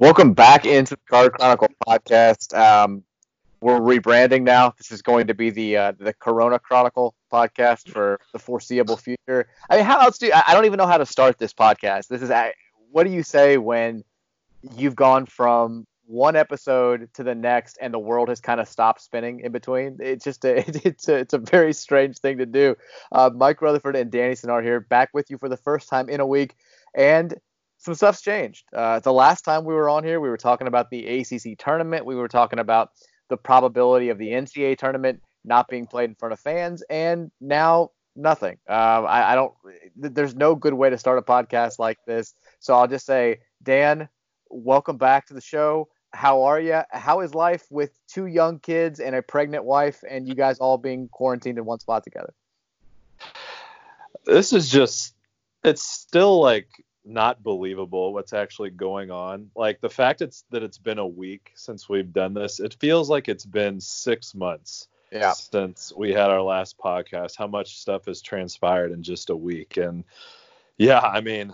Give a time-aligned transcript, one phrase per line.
[0.00, 2.58] Welcome back into the Card Chronicle podcast.
[2.58, 3.04] Um,
[3.60, 4.72] we're rebranding now.
[4.78, 9.46] This is going to be the uh, the Corona Chronicle podcast for the foreseeable future.
[9.68, 12.08] I mean, how else do you, I don't even know how to start this podcast.
[12.08, 12.32] This is
[12.90, 14.02] what do you say when
[14.74, 19.02] you've gone from one episode to the next and the world has kind of stopped
[19.02, 19.98] spinning in between?
[20.00, 22.74] It's just a, it's a, it's a very strange thing to do.
[23.12, 26.20] Uh, Mike Rutherford and Danny Sinar here, back with you for the first time in
[26.20, 26.54] a week,
[26.94, 27.38] and
[27.80, 28.64] some stuff's changed.
[28.74, 32.04] Uh, the last time we were on here, we were talking about the ACC tournament.
[32.04, 32.90] We were talking about
[33.28, 37.90] the probability of the NCAA tournament not being played in front of fans, and now
[38.14, 38.58] nothing.
[38.68, 39.54] Uh, I, I, don't.
[39.96, 42.34] There's no good way to start a podcast like this.
[42.58, 44.10] So I'll just say, Dan,
[44.50, 45.88] welcome back to the show.
[46.12, 46.82] How are you?
[46.90, 50.76] How is life with two young kids and a pregnant wife, and you guys all
[50.76, 52.34] being quarantined in one spot together?
[54.26, 55.14] This is just.
[55.62, 56.68] It's still like
[57.10, 59.50] not believable what's actually going on.
[59.56, 63.10] Like the fact it's that it's been a week since we've done this, it feels
[63.10, 65.32] like it's been six months yeah.
[65.32, 67.36] since we had our last podcast.
[67.36, 69.76] How much stuff has transpired in just a week.
[69.76, 70.04] And
[70.78, 71.52] yeah, I mean,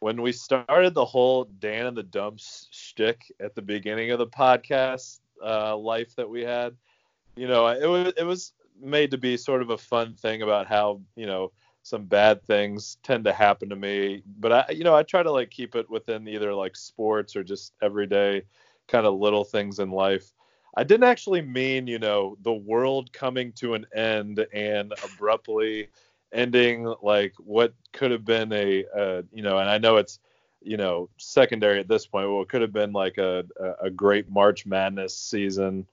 [0.00, 4.26] when we started the whole Dan and the Dumps shtick at the beginning of the
[4.26, 6.76] podcast uh, life that we had,
[7.34, 10.66] you know, it was it was made to be sort of a fun thing about
[10.66, 14.94] how, you know, some bad things tend to happen to me but i you know
[14.94, 18.42] i try to like keep it within either like sports or just everyday
[18.88, 20.32] kind of little things in life.
[20.76, 25.88] I didn't actually mean you know the world coming to an end and abruptly
[26.32, 30.18] ending like what could have been a, a you know and i know it's
[30.62, 33.44] you know secondary at this point well it could have been like a,
[33.82, 35.86] a great march madness season.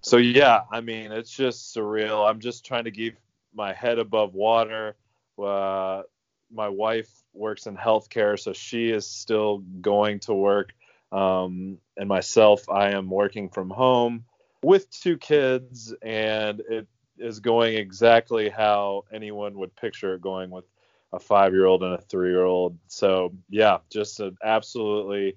[0.00, 2.28] So yeah i mean it's just surreal.
[2.28, 3.18] I'm just trying to keep
[3.54, 4.96] my head above water
[5.42, 6.02] uh,
[6.50, 10.72] my wife works in healthcare, so she is still going to work.
[11.10, 14.24] Um, and myself, I am working from home
[14.62, 16.86] with two kids, and it
[17.18, 20.64] is going exactly how anyone would picture it going with
[21.12, 22.78] a five year old and a three year old.
[22.86, 25.36] So, yeah, just an absolutely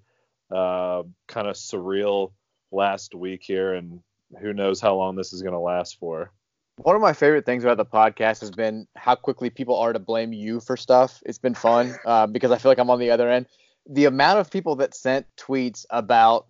[0.50, 2.32] uh, kind of surreal
[2.72, 4.00] last week here, and
[4.40, 6.32] who knows how long this is going to last for.
[6.78, 10.00] One of my favorite things about the podcast has been how quickly people are to
[10.00, 11.24] blame you for stuff.
[11.26, 13.48] It's been fun uh, because I feel like I'm on the other end.
[13.88, 16.48] The amount of people that sent tweets about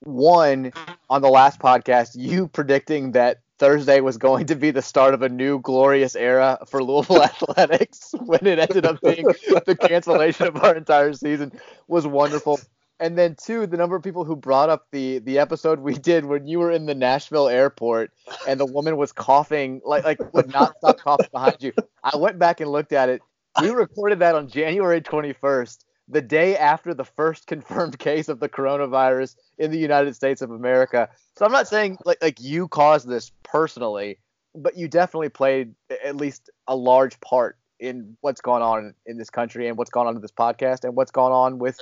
[0.00, 0.72] one
[1.08, 5.22] on the last podcast, you predicting that Thursday was going to be the start of
[5.22, 9.24] a new glorious era for Louisville athletics when it ended up being
[9.66, 11.52] the cancellation of our entire season
[11.86, 12.58] was wonderful
[13.02, 16.24] and then two, the number of people who brought up the the episode we did
[16.24, 18.12] when you were in the Nashville airport
[18.46, 21.72] and the woman was coughing like like would not stop coughing behind you.
[22.04, 23.20] I went back and looked at it.
[23.60, 28.48] We recorded that on January 21st, the day after the first confirmed case of the
[28.48, 31.08] coronavirus in the United States of America.
[31.36, 34.20] So I'm not saying like like you caused this personally,
[34.54, 35.74] but you definitely played
[36.04, 40.06] at least a large part in what's going on in this country and what's gone
[40.06, 41.76] on in this podcast and what's gone on with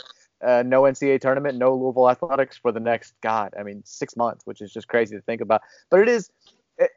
[0.45, 4.47] uh, no NCAA tournament, no Louisville athletics for the next God, I mean six months,
[4.47, 5.62] which is just crazy to think about.
[5.91, 6.31] But it is,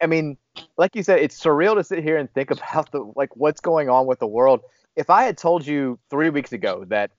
[0.02, 0.38] I mean,
[0.78, 3.90] like you said, it's surreal to sit here and think about the like what's going
[3.90, 4.62] on with the world.
[4.96, 7.12] If I had told you three weeks ago that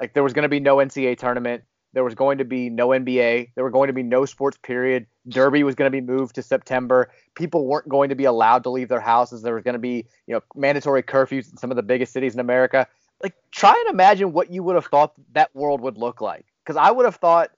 [0.00, 1.62] like there was going to be no NCAA tournament,
[1.92, 5.06] there was going to be no NBA, there were going to be no sports period,
[5.28, 8.70] Derby was going to be moved to September, people weren't going to be allowed to
[8.70, 11.76] leave their houses, there was going to be you know mandatory curfews in some of
[11.76, 12.86] the biggest cities in America
[13.22, 16.46] like try and imagine what you would have thought that world would look like.
[16.64, 17.50] Because I would have thought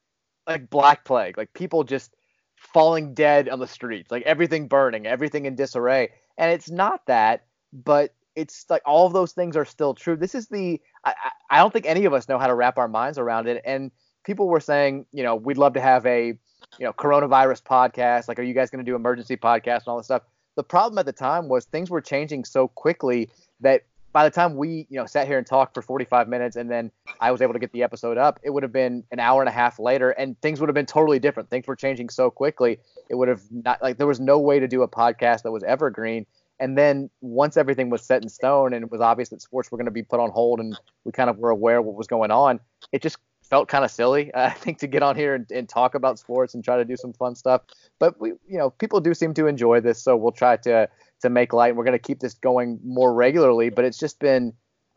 [0.47, 2.15] like Black Plague, like people just
[2.57, 6.11] falling dead on the streets, like everything burning, everything in disarray.
[6.39, 10.17] And it's not that, but it's like all of those things are still true.
[10.17, 11.15] This is the I,
[11.51, 13.63] I don't think any of us know how to wrap our minds around it.
[13.65, 13.91] And
[14.25, 16.39] people were saying, you know, we'd love to have a
[16.79, 18.29] you know coronavirus podcast.
[18.29, 20.23] Like, are you guys going to do emergency podcast and all this stuff?
[20.57, 23.83] The problem at the time was things were changing so quickly that
[24.13, 26.91] by the time we you know sat here and talked for 45 minutes and then
[27.21, 29.49] i was able to get the episode up it would have been an hour and
[29.49, 31.51] a half later and things would have been totally different.
[31.51, 32.79] Things were changing so quickly
[33.09, 35.63] it would have not like there was no way to do a podcast that was
[35.63, 36.27] evergreen.
[36.59, 39.79] And then once everything was set in stone and it was obvious that sports were
[39.79, 42.07] going to be put on hold and we kind of were aware of what was
[42.07, 42.61] going on
[42.93, 43.17] it just
[43.51, 46.55] felt kind of silly i think to get on here and, and talk about sports
[46.55, 47.63] and try to do some fun stuff
[47.99, 50.89] but we you know people do seem to enjoy this so we'll try to
[51.23, 51.77] to make light.
[51.77, 54.53] We're going to keep this going more regularly, but it's just been,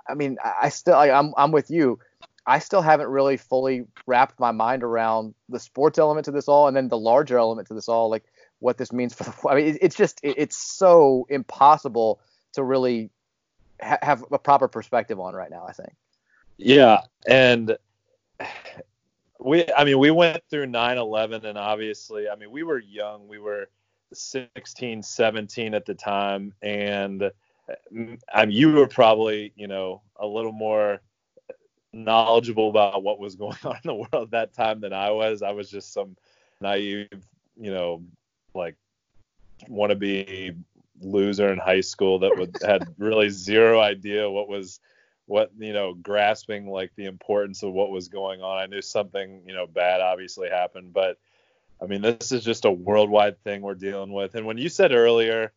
[0.08, 2.00] I mean, I still, I, I'm, I'm with you.
[2.46, 6.68] I still haven't really fully wrapped my mind around the sports element to this all,
[6.68, 8.26] and then the larger element to this all, like
[8.60, 9.24] what this means for.
[9.24, 12.20] The, I mean, it's just, it's so impossible
[12.54, 13.12] to really
[13.82, 15.66] ha- have a proper perspective on right now.
[15.68, 15.94] I think.
[16.58, 17.78] Yeah, and
[19.40, 23.28] we I mean we went through 9/11 and obviously I mean we were young.
[23.28, 23.70] We were
[24.14, 27.30] 16 17 at the time and uh,
[28.34, 31.02] I mean, you were probably you know a little more
[31.94, 35.42] knowledgeable about what was going on in the world at that time than I was.
[35.42, 36.16] I was just some
[36.62, 37.10] naive
[37.58, 38.04] you know
[38.56, 38.76] like
[39.68, 40.54] want to be
[41.02, 44.80] loser in high school that would had really zero idea what was
[45.26, 48.58] what you know grasping like the importance of what was going on.
[48.58, 51.18] I knew something you know bad obviously happened but
[51.82, 54.36] i mean this is just a worldwide thing we're dealing with.
[54.36, 55.52] And when you said earlier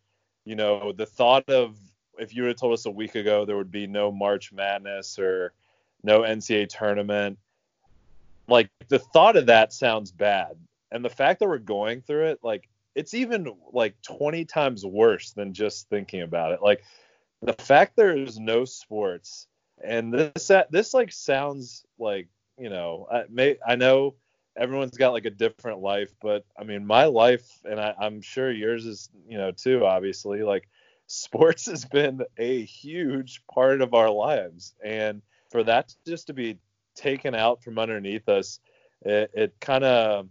[0.45, 1.77] you know the thought of
[2.19, 5.53] if you had told us a week ago there would be no march madness or
[6.03, 7.39] no ncaa tournament
[8.49, 10.57] like the thought of that sounds bad.
[10.93, 15.33] And the fact that we're going through it like it's even like 20 times worse
[15.33, 16.63] than just thinking about it.
[16.63, 16.83] Like
[17.43, 19.49] the fact there's no sports
[19.83, 22.29] and this this like sounds like
[22.59, 24.15] you know I may I know
[24.57, 28.51] everyone's got like a different life, but I mean my life and I, I'm sure
[28.51, 29.85] yours is you know too.
[29.85, 30.69] Obviously, like
[31.07, 36.59] sports has been a huge part of our lives, and for that just to be
[36.95, 38.61] taken out from underneath us,
[39.03, 40.29] it, it kind of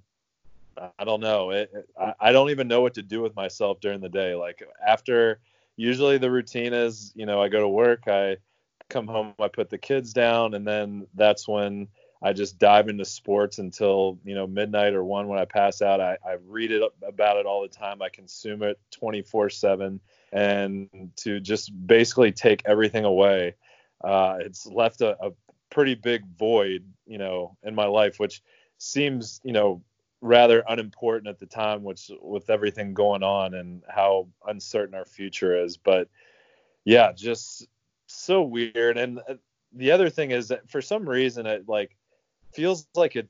[0.77, 1.51] I don't know.
[1.51, 1.89] It, it,
[2.19, 4.35] I don't even know what to do with myself during the day.
[4.35, 5.39] Like after,
[5.77, 8.37] usually the routine is, you know, I go to work, I
[8.89, 11.87] come home, I put the kids down, and then that's when
[12.21, 16.01] I just dive into sports until you know midnight or one when I pass out.
[16.01, 18.01] I, I read it about it all the time.
[18.01, 19.99] I consume it 24/7,
[20.31, 23.55] and to just basically take everything away,
[24.03, 25.31] uh, it's left a, a
[25.69, 28.41] pretty big void, you know, in my life, which
[28.77, 29.83] seems you know
[30.21, 35.63] rather unimportant at the time, which with everything going on and how uncertain our future
[35.63, 35.77] is.
[35.77, 36.09] But
[36.85, 37.67] yeah, just
[38.15, 38.97] so weird.
[38.97, 39.35] And uh,
[39.75, 41.95] the other thing is that for some reason it like
[42.53, 43.27] feels like it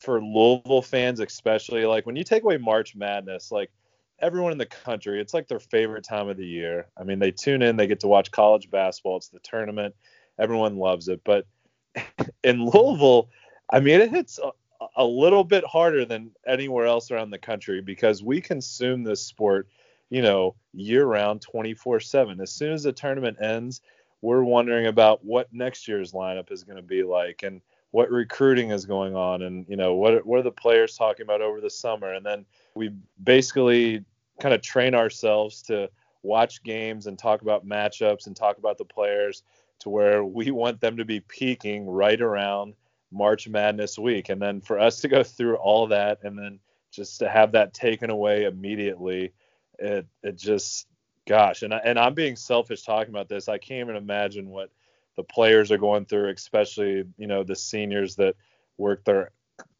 [0.00, 3.70] for Louisville fans especially like when you take away March Madness like
[4.18, 6.86] everyone in the country it's like their favorite time of the year.
[6.96, 9.94] I mean they tune in, they get to watch college basketball, it's the tournament,
[10.38, 11.20] everyone loves it.
[11.24, 11.46] But
[12.44, 13.28] in Louisville,
[13.70, 14.52] I mean it hits a,
[14.96, 19.68] a little bit harder than anywhere else around the country because we consume this sport
[20.10, 22.40] you know, year round 24 7.
[22.40, 23.80] As soon as the tournament ends,
[24.22, 27.60] we're wondering about what next year's lineup is going to be like and
[27.90, 31.40] what recruiting is going on and, you know, what, what are the players talking about
[31.40, 32.12] over the summer.
[32.12, 32.44] And then
[32.74, 32.90] we
[33.22, 34.04] basically
[34.40, 35.88] kind of train ourselves to
[36.22, 39.42] watch games and talk about matchups and talk about the players
[39.80, 42.74] to where we want them to be peaking right around
[43.12, 44.28] March Madness week.
[44.28, 46.58] And then for us to go through all that and then
[46.90, 49.32] just to have that taken away immediately
[49.78, 50.86] it it just
[51.26, 53.48] gosh, and I, and I'm being selfish talking about this.
[53.48, 54.70] I can't even imagine what
[55.16, 58.36] the players are going through, especially you know the seniors that
[58.78, 59.32] work their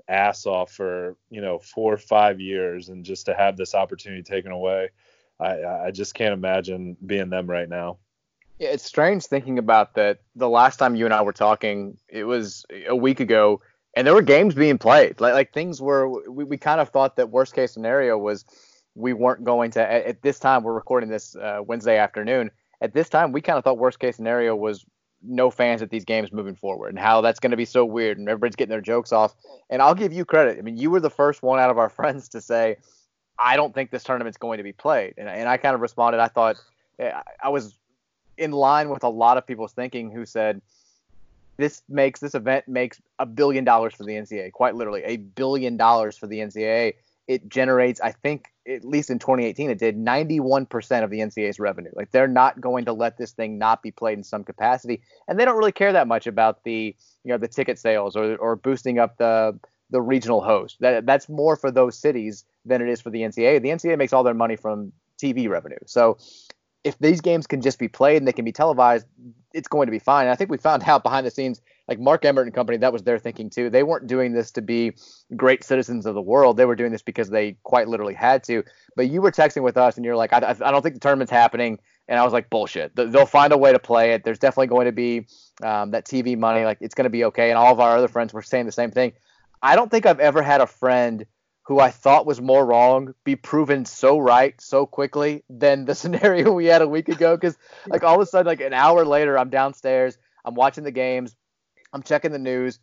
[0.09, 4.23] ass off for you know four or five years, and just to have this opportunity
[4.23, 4.91] taken away,
[5.41, 7.99] I I just can't imagine being them right now.
[8.59, 10.21] Yeah, it's strange thinking about that.
[10.35, 13.61] The last time you and I were talking, it was a week ago,
[13.95, 15.21] and there were games being played.
[15.21, 16.09] Like like things were.
[16.31, 18.45] We, we kind of thought that worst case scenario was
[18.97, 22.51] we weren't going to at, at this time we're recording this uh, Wednesday afternoon.
[22.81, 24.85] At this time, we kind of thought worst case scenario was
[25.23, 28.19] no fans at these games moving forward and how that's going to be so weird
[28.19, 29.35] and everybody's getting their jokes off.
[29.71, 30.59] And I'll give you credit.
[30.59, 32.77] I mean, you were the first one out of our friends to say,
[33.39, 35.15] I don't think this tournament's going to be played.
[35.17, 36.57] And, and I kind of responded, I thought
[36.99, 37.13] eh,
[37.43, 37.79] I was
[38.37, 40.61] in line with a lot of people's thinking who said,
[41.57, 45.79] this makes this event makes a billion dollars for the NCAA, quite literally a billion
[45.79, 46.95] dollars for the NCAA
[47.27, 51.91] it generates, I think, at least in 2018, it did 91% of the NCAA's revenue.
[51.95, 55.39] Like they're not going to let this thing not be played in some capacity, and
[55.39, 56.95] they don't really care that much about the,
[57.25, 59.59] you know, the ticket sales or or boosting up the
[59.91, 60.79] the regional host.
[60.81, 63.63] That that's more for those cities than it is for the NCAA.
[63.63, 64.93] The NCAA makes all their money from
[65.23, 65.79] TV revenue.
[65.87, 66.19] So
[66.87, 69.07] if these games can just be played and they can be televised,
[69.53, 70.27] it's going to be fine.
[70.27, 72.93] And I think we found out behind the scenes, like Mark Emmert and company, that
[72.93, 73.71] was their thinking too.
[73.71, 74.93] They weren't doing this to be
[75.35, 76.57] great citizens of the world.
[76.57, 78.63] They were doing this because they quite literally had to.
[78.95, 81.33] But you were texting with us and you're like, I, I don't think the tournament's
[81.33, 81.81] happening.
[82.07, 82.95] And I was like, bullshit.
[82.95, 84.23] They'll find a way to play it.
[84.23, 85.27] There's definitely going to be
[85.65, 86.65] um, that TV money.
[86.65, 87.51] Like it's going to be okay.
[87.51, 89.13] And all of our other friends were saying the same thing.
[89.61, 91.27] I don't think I've ever had a friend
[91.67, 96.53] who I thought was more wrong be proven so right so quickly than the scenario
[96.53, 97.37] we had a week ago.
[97.37, 97.57] Because
[97.89, 101.35] like all of a sudden, like an hour later, I'm downstairs, I'm watching the games,
[101.93, 102.79] I'm checking the news.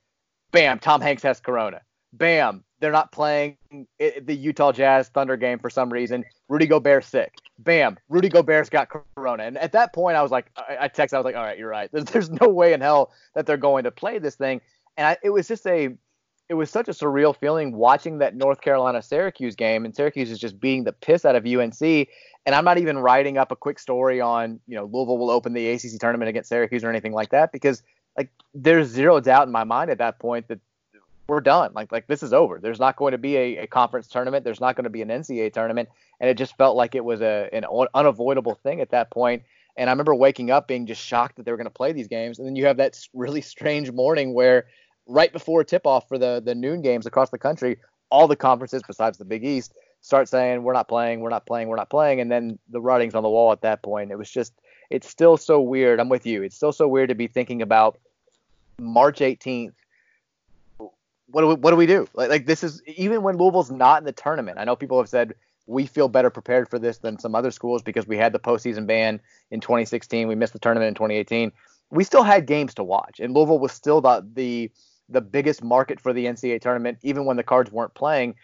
[0.52, 1.82] Bam, Tom Hanks has corona.
[2.12, 3.58] Bam, they're not playing
[3.98, 6.26] the Utah Jazz Thunder game for some reason.
[6.50, 7.34] Rudy Gobert sick.
[7.58, 9.44] Bam, Rudy Gobert's got corona.
[9.44, 11.58] And at that point, I was like, I, I texted, I was like, all right,
[11.58, 11.90] you're right.
[11.92, 14.62] There's, there's no way in hell that they're going to play this thing.
[14.98, 15.96] And I, it was just a
[16.54, 20.38] it was such a surreal feeling watching that North Carolina Syracuse game, and Syracuse is
[20.38, 21.82] just beating the piss out of UNC.
[21.82, 25.54] And I'm not even writing up a quick story on, you know, Louisville will open
[25.54, 27.82] the ACC tournament against Syracuse or anything like that because
[28.16, 30.60] like there's zero doubt in my mind at that point that
[31.26, 31.72] we're done.
[31.74, 32.60] Like like this is over.
[32.60, 34.44] There's not going to be a, a conference tournament.
[34.44, 37.24] There's not going to be an NCAA tournament, and it just felt like it was
[37.24, 39.42] a an unavoidable thing at that point.
[39.76, 42.08] And I remember waking up being just shocked that they were going to play these
[42.08, 42.38] games.
[42.38, 44.68] And then you have that really strange morning where
[45.08, 47.78] right before tip off for the the noon games across the country,
[48.10, 51.70] all the conferences besides the Big East start saying we're not playing, we're not playing,
[51.70, 54.12] we're not playing, and then the writing's on the wall at that point.
[54.12, 54.54] It was just
[54.90, 56.00] it's still so weird.
[56.00, 56.44] I'm with you.
[56.44, 57.98] It's still so weird to be thinking about
[58.80, 59.74] March 18th.
[60.78, 62.08] What do we, what do we do?
[62.14, 64.60] Like, like this is even when Louisville's not in the tournament.
[64.60, 65.34] I know people have said
[65.66, 68.86] we feel better prepared for this than some other schools because we had the postseason
[68.86, 70.28] ban in 2016.
[70.28, 71.52] We missed the tournament in 2018.
[71.90, 74.70] We still had games to watch, and Louisville was still the the
[75.10, 78.36] the biggest market for the NCAA tournament, even when the cards weren't playing.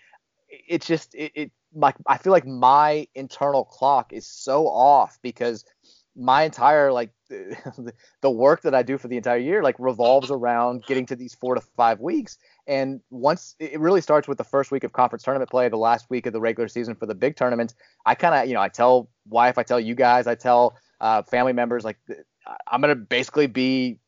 [0.50, 5.66] It's just it, it like I feel like my internal clock is so off because
[6.16, 10.84] my entire like the work that I do for the entire year like revolves around
[10.86, 12.38] getting to these four to five weeks.
[12.68, 16.10] And once it really starts with the first week of conference tournament play, the last
[16.10, 17.76] week of the regular season for the big tournaments,
[18.06, 21.22] I kind of, you know, I tell wife, I tell you guys, I tell uh,
[21.22, 21.98] family members, like
[22.68, 24.00] I'm gonna basically be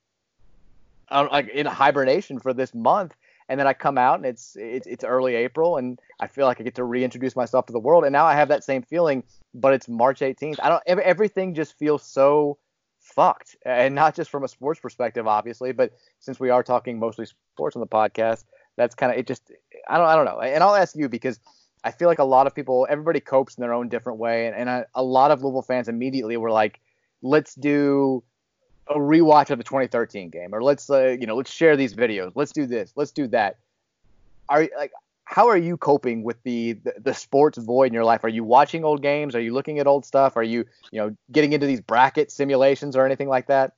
[1.11, 3.15] like in hibernation for this month
[3.49, 6.61] and then I come out and it's, it's it's early April and I feel like
[6.61, 9.23] I get to reintroduce myself to the world and now I have that same feeling
[9.53, 12.57] but it's March 18th I don't everything just feels so
[12.99, 17.25] fucked and not just from a sports perspective obviously but since we are talking mostly
[17.25, 18.45] sports on the podcast
[18.77, 19.51] that's kind of it just
[19.87, 20.39] I don't I don't know.
[20.39, 21.39] And I'll ask you because
[21.83, 24.55] I feel like a lot of people everybody copes in their own different way and,
[24.55, 26.79] and I, a lot of Louisville fans immediately were like
[27.21, 28.23] let's do
[28.91, 32.31] a rewatch of the 2013 game, or let's uh, you know let's share these videos,
[32.35, 33.57] let's do this, let's do that.
[34.49, 34.91] Are like
[35.25, 38.25] how are you coping with the, the, the sports void in your life?
[38.25, 39.33] Are you watching old games?
[39.33, 40.35] Are you looking at old stuff?
[40.35, 43.73] Are you you know getting into these bracket simulations or anything like that?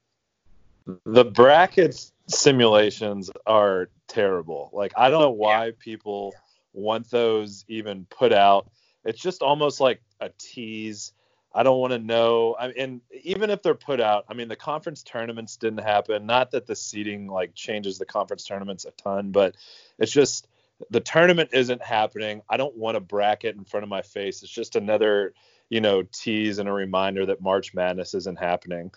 [1.05, 4.70] The brackets simulations are terrible.
[4.74, 5.72] Like I don't know why yeah.
[5.79, 6.34] people
[6.74, 8.70] want those even put out.
[9.05, 11.13] It's just almost like a tease
[11.53, 12.55] I don't want to know.
[12.60, 16.25] I and even if they're put out, I mean, the conference tournaments didn't happen.
[16.25, 19.55] Not that the seeding like changes the conference tournaments a ton, but
[20.00, 20.48] it's just
[20.89, 22.41] the tournament isn't happening.
[22.50, 24.41] I don't want a bracket in front of my face.
[24.41, 25.33] It's just another,
[25.69, 28.91] you know, tease and a reminder that March Madness isn't happening.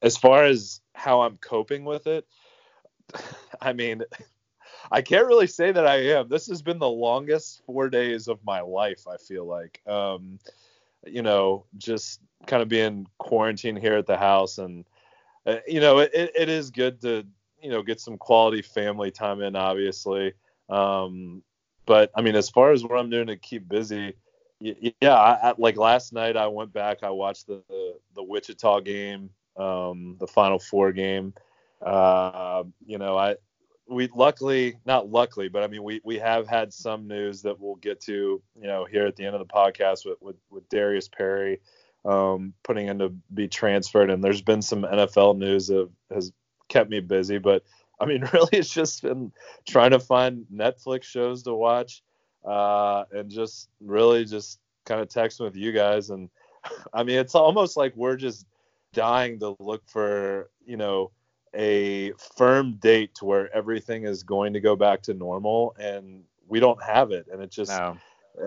[0.00, 2.26] As far as how I'm coping with it,
[3.60, 4.02] I mean,
[4.92, 6.28] I can't really say that I am.
[6.28, 9.06] This has been the longest four days of my life.
[9.08, 9.82] I feel like.
[9.86, 10.38] Um,
[11.12, 14.84] you know, just kind of being quarantined here at the house, and
[15.46, 17.26] uh, you know, it, it is good to
[17.60, 20.32] you know get some quality family time in, obviously.
[20.68, 21.42] Um,
[21.86, 24.14] but I mean, as far as what I'm doing to keep busy,
[24.60, 28.80] yeah, I, I, like last night I went back, I watched the the, the Wichita
[28.80, 31.34] game, um, the Final Four game.
[31.80, 33.36] Uh, you know, I
[33.88, 37.76] we luckily not luckily but i mean we we have had some news that we'll
[37.76, 41.08] get to you know here at the end of the podcast with with, with darius
[41.08, 41.60] perry
[42.04, 44.08] um, putting in to be transferred.
[44.08, 46.32] And there's been some nfl news that has
[46.68, 47.64] kept me busy but
[47.98, 49.32] i mean really it's just been
[49.66, 52.02] trying to find netflix shows to watch
[52.44, 56.10] uh, and just really just kind of texting with you guys.
[56.10, 56.30] And
[56.92, 58.46] i mean it's almost like we're just
[58.92, 61.10] dying to look for you know
[61.58, 66.60] a firm date to where everything is going to go back to normal and we
[66.60, 67.26] don't have it.
[67.30, 67.98] And it just no.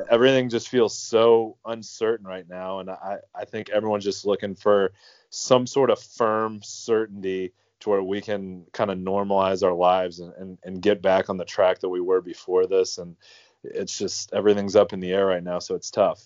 [0.10, 2.80] everything just feels so uncertain right now.
[2.80, 4.94] And I, I think everyone's just looking for
[5.30, 7.52] some sort of firm certainty
[7.82, 11.36] to where we can kind of normalize our lives and, and, and get back on
[11.36, 12.98] the track that we were before this.
[12.98, 13.18] And
[13.64, 16.24] it's just everything's up in the air right now so it's tough.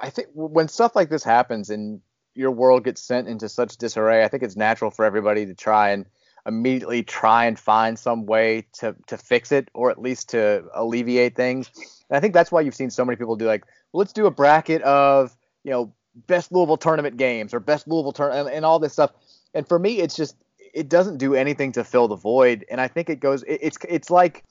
[0.00, 2.00] I think when stuff like this happens and
[2.36, 5.90] your world gets sent into such disarray, I think it's natural for everybody to try
[5.90, 6.06] and
[6.46, 11.34] immediately try and find some way to to fix it or at least to alleviate
[11.34, 11.70] things.
[12.08, 14.26] And I think that's why you've seen so many people do like, well, let's do
[14.26, 15.92] a bracket of you know
[16.26, 19.10] best Louisville tournament games or best Louisville tournament and, and, all this stuff.
[19.52, 20.36] And for me, it's just
[20.72, 22.64] it doesn't do anything to fill the void.
[22.70, 24.44] And I think it goes it, it's it's like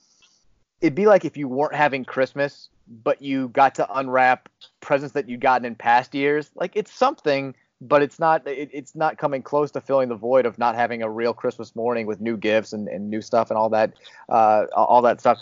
[0.80, 2.68] it'd be like if you weren't having Christmas
[3.02, 4.48] but you got to unwrap
[4.80, 6.50] presents that you'd gotten in past years.
[6.54, 10.46] Like it's something but it's not it, it's not coming close to filling the void
[10.46, 13.58] of not having a real Christmas morning with new gifts and, and new stuff and
[13.58, 13.92] all that
[14.28, 15.38] uh, all that stuff.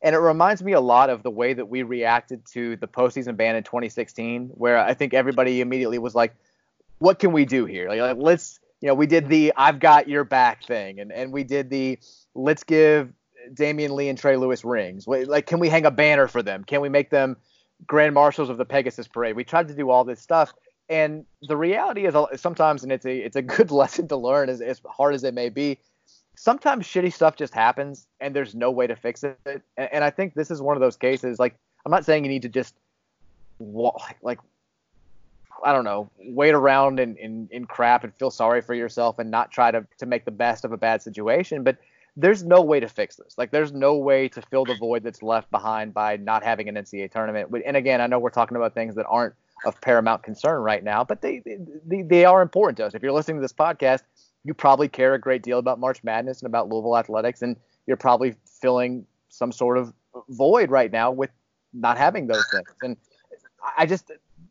[0.00, 3.36] And it reminds me a lot of the way that we reacted to the postseason
[3.36, 6.34] ban in 2016, where I think everybody immediately was like,
[6.98, 7.88] "What can we do here?
[7.88, 11.42] Like, let's." You know, we did the "I've got your back" thing, and, and we
[11.42, 11.98] did the
[12.36, 13.12] "Let's give
[13.52, 15.08] Damion Lee and Trey Lewis rings?
[15.08, 16.62] Like, can we hang a banner for them?
[16.62, 17.36] Can we make them
[17.86, 19.34] grand marshals of the Pegasus Parade?
[19.34, 20.52] We tried to do all this stuff,
[20.88, 24.60] and the reality is sometimes, and it's a it's a good lesson to learn, as,
[24.60, 25.78] as hard as it may be.
[26.36, 29.38] Sometimes shitty stuff just happens, and there's no way to fix it.
[29.44, 31.38] And, and I think this is one of those cases.
[31.38, 32.74] Like, I'm not saying you need to just
[34.22, 34.38] like
[35.64, 39.30] I don't know, wait around in, in, in crap and feel sorry for yourself and
[39.30, 41.64] not try to, to make the best of a bad situation.
[41.64, 41.78] But
[42.16, 43.36] there's no way to fix this.
[43.36, 46.74] Like, there's no way to fill the void that's left behind by not having an
[46.76, 47.52] NCAA tournament.
[47.66, 49.34] And again, I know we're talking about things that aren't
[49.64, 51.42] of paramount concern right now, but they,
[51.86, 52.94] they, they are important to us.
[52.94, 54.02] If you're listening to this podcast,
[54.44, 57.96] you probably care a great deal about March Madness and about Louisville athletics, and you're
[57.96, 59.92] probably filling some sort of
[60.28, 61.30] void right now with
[61.72, 62.68] not having those things.
[62.82, 62.96] And
[63.76, 64.10] I just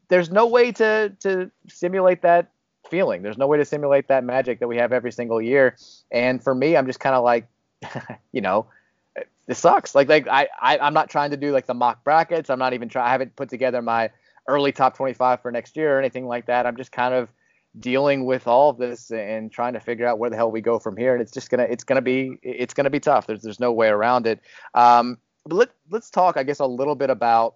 [0.09, 2.51] there's no way to to simulate that
[2.89, 3.21] feeling.
[3.21, 5.75] There's no way to simulate that magic that we have every single year.
[6.11, 7.47] And for me, I'm just kind of like,
[8.31, 8.67] you know,
[9.47, 9.95] this sucks.
[9.95, 12.49] Like like I, I I'm not trying to do like the mock brackets.
[12.49, 13.07] I'm not even trying.
[13.07, 14.09] I haven't put together my
[14.47, 16.65] early top 25 for next year or anything like that.
[16.65, 17.29] I'm just kind of
[17.79, 20.79] dealing with all of this and trying to figure out where the hell we go
[20.79, 21.13] from here.
[21.13, 23.27] And it's just gonna it's gonna be it's gonna be tough.
[23.27, 24.39] There's there's no way around it.
[24.73, 27.55] Um, but let let's talk, I guess, a little bit about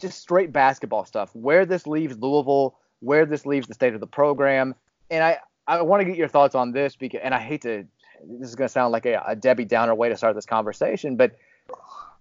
[0.00, 1.30] just straight basketball stuff.
[1.34, 4.74] Where this leaves Louisville, where this leaves the state of the program,
[5.10, 7.86] and I I want to get your thoughts on this because and I hate to
[8.24, 11.16] this is going to sound like a, a Debbie Downer way to start this conversation,
[11.16, 11.36] but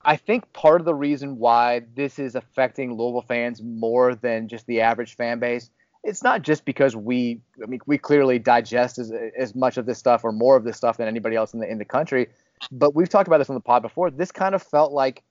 [0.04, 4.66] I think part of the reason why this is affecting Louisville fans more than just
[4.66, 5.70] the average fan base,
[6.04, 10.00] it's not just because we, I mean, we clearly digest as, as much of this
[10.00, 12.28] stuff or more of this stuff than anybody else in the in the country.
[12.72, 14.10] But we've talked about this on the pod before.
[14.10, 15.24] This kind of felt like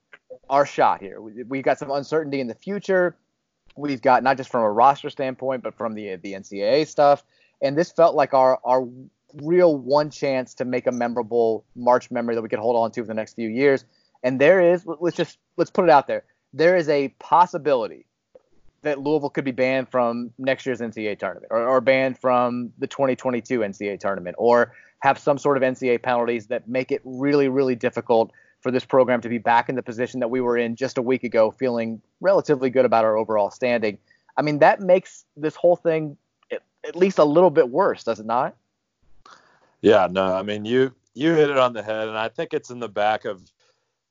[0.49, 1.21] our shot here.
[1.21, 3.17] We, we got some uncertainty in the future.
[3.77, 7.25] We've got not just from a roster standpoint, but from the the NCAA stuff.
[7.61, 8.87] And this felt like our our
[9.35, 13.01] real one chance to make a memorable March memory that we could hold on to
[13.03, 13.85] for the next few years.
[14.23, 16.25] And there is, let's just let's put it out there.
[16.53, 18.07] There is a possibility
[18.83, 22.87] that Louisville could be banned from next year's NCAA tournament, or, or banned from the
[22.87, 27.75] 2022 NCAA tournament, or have some sort of NCAA penalties that make it really, really
[27.75, 30.99] difficult for this program to be back in the position that we were in just
[30.99, 33.99] a week ago, feeling relatively good about our overall standing.
[34.37, 36.17] I mean, that makes this whole thing
[36.51, 38.57] at least a little bit worse, does it not?
[39.81, 42.71] Yeah, no, I mean you you hit it on the head, and I think it's
[42.71, 43.43] in the back of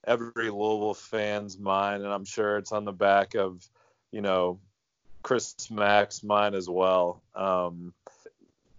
[0.05, 3.67] every Louisville fan's mind, and I'm sure it's on the back of
[4.11, 4.59] you know
[5.23, 7.21] Chris Mack's mind as well.
[7.35, 7.93] Um,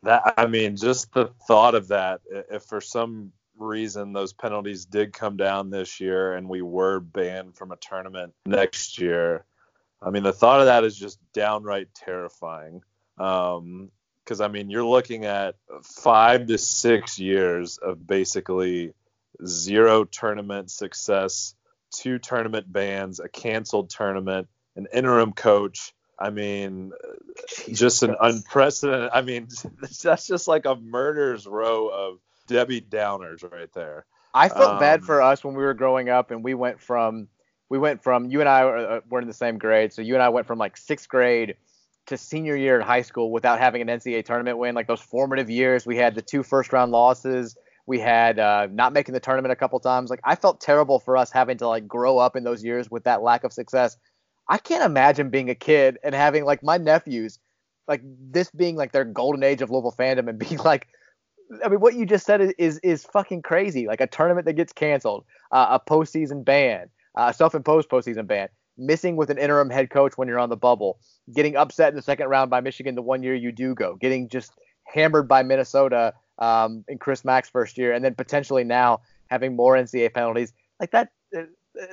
[0.02, 5.12] that I mean, just the thought of that, if for some reason those penalties did
[5.12, 9.44] come down this year and we were banned from a tournament next year,
[10.02, 12.82] I mean, the thought of that is just downright terrifying.
[13.18, 13.90] Um,
[14.24, 18.94] because I mean, you're looking at five to six years of basically
[19.46, 21.54] zero tournament success,
[21.94, 25.92] two tournament bans, a canceled tournament, an interim coach.
[26.18, 26.92] I mean,
[27.48, 29.10] Jesus just an unprecedented.
[29.12, 29.48] I mean,
[30.02, 34.04] that's just like a murder's row of Debbie Downers right there.
[34.32, 37.28] I felt um, bad for us when we were growing up and we went from
[37.68, 40.14] we went from you and I were, uh, were in the same grade, so you
[40.14, 41.56] and I went from like sixth grade
[42.06, 44.74] to senior year in high school without having an NCAA tournament win.
[44.74, 47.56] Like those formative years, we had the two first round losses.
[47.90, 50.10] We had uh, not making the tournament a couple times.
[50.10, 53.02] Like I felt terrible for us having to like grow up in those years with
[53.02, 53.96] that lack of success.
[54.48, 57.40] I can't imagine being a kid and having like my nephews,
[57.88, 60.86] like this being like their golden age of Louisville fandom and being like,
[61.64, 63.88] I mean, what you just said is is, is fucking crazy.
[63.88, 68.50] Like a tournament that gets canceled, uh, a postseason ban, uh, a self-imposed postseason ban,
[68.78, 71.00] missing with an interim head coach when you're on the bubble,
[71.34, 74.28] getting upset in the second round by Michigan the one year you do go, getting
[74.28, 74.52] just
[74.84, 79.74] hammered by Minnesota um, in Chris Mack's first year, and then potentially now having more
[79.74, 80.52] NCAA penalties.
[80.78, 81.10] Like that,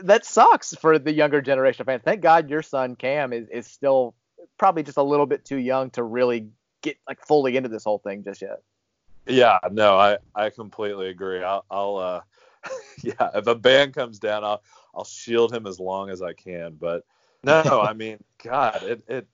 [0.02, 2.02] that sucks for the younger generation of fans.
[2.04, 4.16] Thank God your son Cam is is still
[4.58, 6.48] probably just a little bit too young to really
[6.82, 8.62] get like fully into this whole thing just yet.
[9.26, 11.44] Yeah, no, I I completely agree.
[11.44, 12.22] I'll, I'll uh,
[13.04, 14.64] yeah, if a ban comes down, I'll
[14.96, 16.78] I'll shield him as long as I can.
[16.80, 17.04] But
[17.44, 19.28] no, I mean, God, it it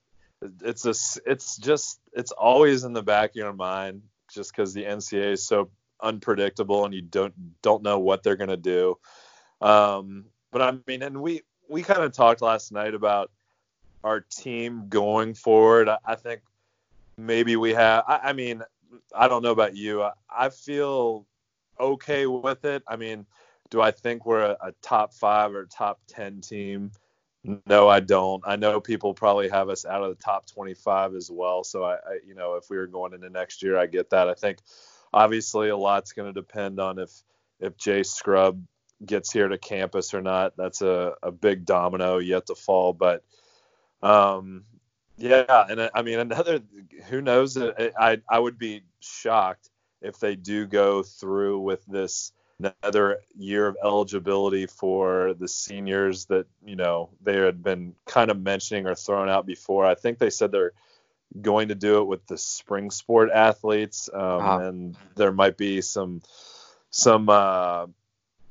[0.61, 0.95] it's a
[1.29, 4.01] it's just it's always in the back of your mind
[4.33, 5.69] just because the NCAA is so
[6.01, 8.97] unpredictable and you don't don't know what they're gonna do.
[9.61, 13.31] Um, but I mean, and we we kind of talked last night about
[14.03, 15.89] our team going forward.
[15.89, 16.41] I, I think
[17.17, 18.03] maybe we have.
[18.07, 18.63] I, I mean,
[19.15, 20.03] I don't know about you.
[20.03, 21.25] I, I feel
[21.79, 22.83] okay with it.
[22.87, 23.25] I mean,
[23.69, 26.91] do I think we're a, a, top five or top 10 team?
[27.43, 28.41] No, I don't.
[28.45, 31.63] I know people probably have us out of the top 25 as well.
[31.63, 34.29] So I, I you know, if we were going into next year, I get that.
[34.29, 34.59] I think
[35.13, 37.11] obviously a lot's going to depend on if
[37.59, 38.63] if Jay Scrubb
[39.05, 40.55] gets here to campus or not.
[40.55, 42.93] That's a, a big domino yet to fall.
[42.93, 43.23] But
[44.01, 44.63] um,
[45.17, 46.61] yeah, and I mean another
[47.09, 47.57] who knows?
[47.57, 49.69] I I would be shocked
[50.01, 56.45] if they do go through with this another year of eligibility for the seniors that
[56.65, 59.85] you know they had been kind of mentioning or thrown out before.
[59.85, 60.73] I think they said they're
[61.41, 64.59] going to do it with the spring sport athletes, um, uh-huh.
[64.59, 66.21] and there might be some
[66.89, 67.87] some uh,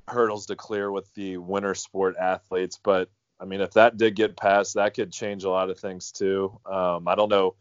[0.09, 2.79] hurdles to clear with the winter sport athletes.
[2.83, 3.09] But
[3.41, 6.59] I mean, if that did get passed, that could change a lot of things too.
[6.67, 7.55] Um, I don't know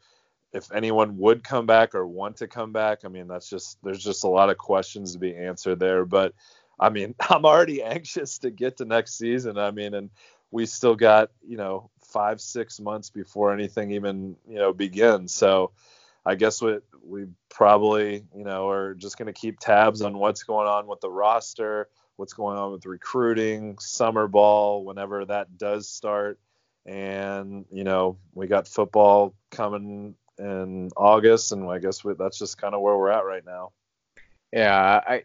[0.53, 2.99] if anyone would come back or want to come back.
[3.05, 6.05] I mean, that's just there's just a lot of questions to be answered there.
[6.05, 6.33] But
[6.79, 9.57] I mean, I'm already anxious to get to next season.
[9.57, 10.09] I mean, and
[10.51, 15.33] we still got you know five six months before anything even you know begins.
[15.33, 15.71] So
[16.25, 20.43] I guess we we probably you know are just going to keep tabs on what's
[20.43, 21.87] going on with the roster,
[22.17, 26.39] what's going on with recruiting, summer ball, whenever that does start.
[26.85, 32.57] And you know we got football coming in August, and I guess we, that's just
[32.57, 33.71] kind of where we're at right now.
[34.51, 35.23] Yeah, I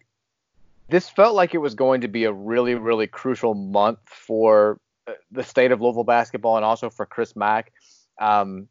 [0.89, 5.13] this felt like it was going to be a really really crucial month for uh,
[5.33, 7.73] the state of Louisville basketball and also for Chris Mack.
[8.21, 8.69] Um,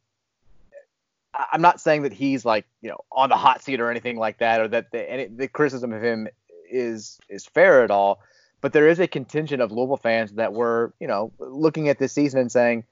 [1.51, 4.37] I'm not saying that he's like you know on the hot seat or anything like
[4.37, 6.27] that, or that the, any, the criticism of him
[6.69, 8.19] is is fair at all.
[8.61, 12.13] But there is a contingent of Louisville fans that were you know looking at this
[12.13, 12.83] season and saying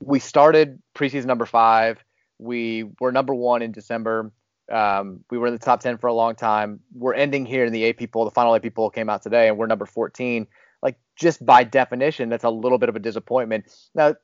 [0.00, 2.02] we started preseason number five
[2.38, 4.32] we were number one in December.
[4.72, 6.80] Um, we were in the top 10 for a long time.
[6.94, 8.24] We're ending here in the AP poll.
[8.24, 10.46] The final AP poll came out today, and we're number 14.
[10.82, 13.66] Like, just by definition, that's a little bit of a disappointment.
[13.94, 14.14] Now,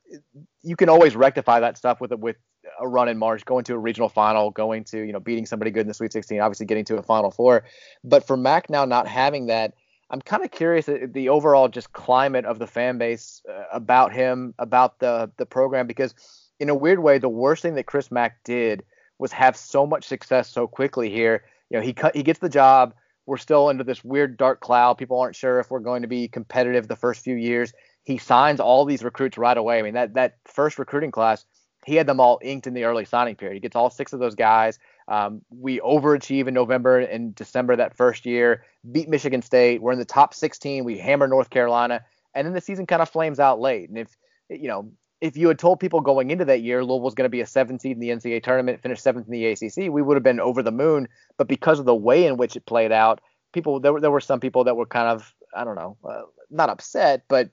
[0.62, 2.36] you can always rectify that stuff with with
[2.78, 5.70] a run in March, going to a regional final, going to you know beating somebody
[5.70, 7.64] good in the Sweet 16, obviously getting to a Final Four.
[8.04, 9.74] But for Mack now not having that,
[10.10, 14.54] I'm kind of curious the overall just climate of the fan base uh, about him,
[14.58, 16.14] about the the program, because
[16.60, 18.84] in a weird way, the worst thing that Chris Mack did
[19.18, 21.42] was have so much success so quickly here.
[21.70, 22.94] You know, he cut, he gets the job.
[23.26, 24.94] We're still under this weird dark cloud.
[24.94, 27.72] People aren't sure if we're going to be competitive the first few years.
[28.04, 29.78] He signs all these recruits right away.
[29.78, 31.44] I mean, that that first recruiting class,
[31.86, 33.54] he had them all inked in the early signing period.
[33.54, 34.78] He gets all six of those guys.
[35.08, 39.80] Um, we overachieve in November and December that first year, beat Michigan State.
[39.80, 40.84] We're in the top 16.
[40.84, 43.88] We hammer North Carolina, and then the season kind of flames out late.
[43.88, 44.16] And if
[44.48, 47.30] you know if you had told people going into that year Louisville was going to
[47.30, 50.16] be a seven seed in the NCAA tournament, finish seventh in the ACC, we would
[50.16, 51.08] have been over the moon.
[51.36, 53.20] But because of the way in which it played out,
[53.52, 56.22] people there were there were some people that were kind of I don't know, uh,
[56.50, 57.50] not upset, but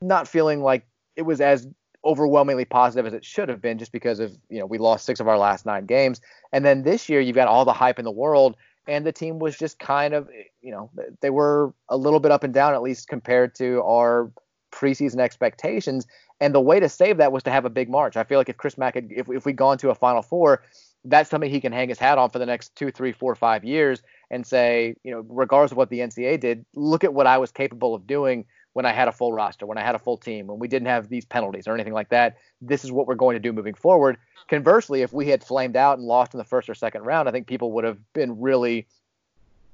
[0.00, 1.68] not feeling like it was as
[2.04, 5.20] overwhelmingly positive as it should have been, just because of you know we lost six
[5.20, 6.20] of our last nine games,
[6.52, 8.56] and then this year you've got all the hype in the world.
[8.88, 10.28] And the team was just kind of,
[10.60, 10.90] you know,
[11.20, 14.28] they were a little bit up and down, at least compared to our
[14.72, 16.06] preseason expectations.
[16.40, 18.16] And the way to save that was to have a big March.
[18.16, 20.62] I feel like if Chris Mack, had, if if we gone to a Final Four,
[21.04, 23.64] that's something he can hang his hat on for the next two, three, four, five
[23.64, 27.38] years and say, you know, regardless of what the NCAA did, look at what I
[27.38, 30.16] was capable of doing when I had a full roster, when I had a full
[30.16, 32.38] team, when we didn't have these penalties or anything like that.
[32.60, 34.16] This is what we're going to do moving forward.
[34.48, 37.32] Conversely, if we had flamed out and lost in the first or second round, I
[37.32, 38.86] think people would have been really,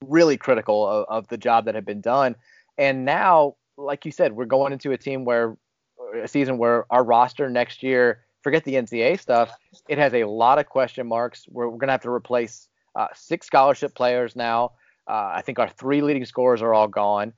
[0.05, 2.35] really critical of, of the job that had been done.
[2.77, 5.57] And now, like you said, we're going into a team where
[6.23, 9.51] a season where our roster next year, forget the NCAA stuff,
[9.89, 11.47] it has a lot of question marks.
[11.49, 14.73] We're, we're going to have to replace uh, six scholarship players now.
[15.09, 17.33] Uh, I think our three leading scorers are all gone.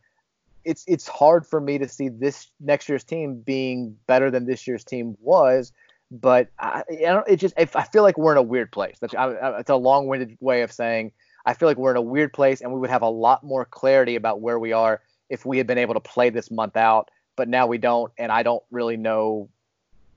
[0.65, 4.67] It's it's hard for me to see this next year's team being better than this
[4.67, 5.73] year's team was,
[6.11, 8.99] but I, I don't, it just I feel like we're in a weird place.
[9.01, 11.13] That's I, it's a long-winded way of saying
[11.47, 13.65] I feel like we're in a weird place, and we would have a lot more
[13.65, 15.01] clarity about where we are
[15.31, 18.31] if we had been able to play this month out but now we don't, and
[18.31, 19.49] I don't really know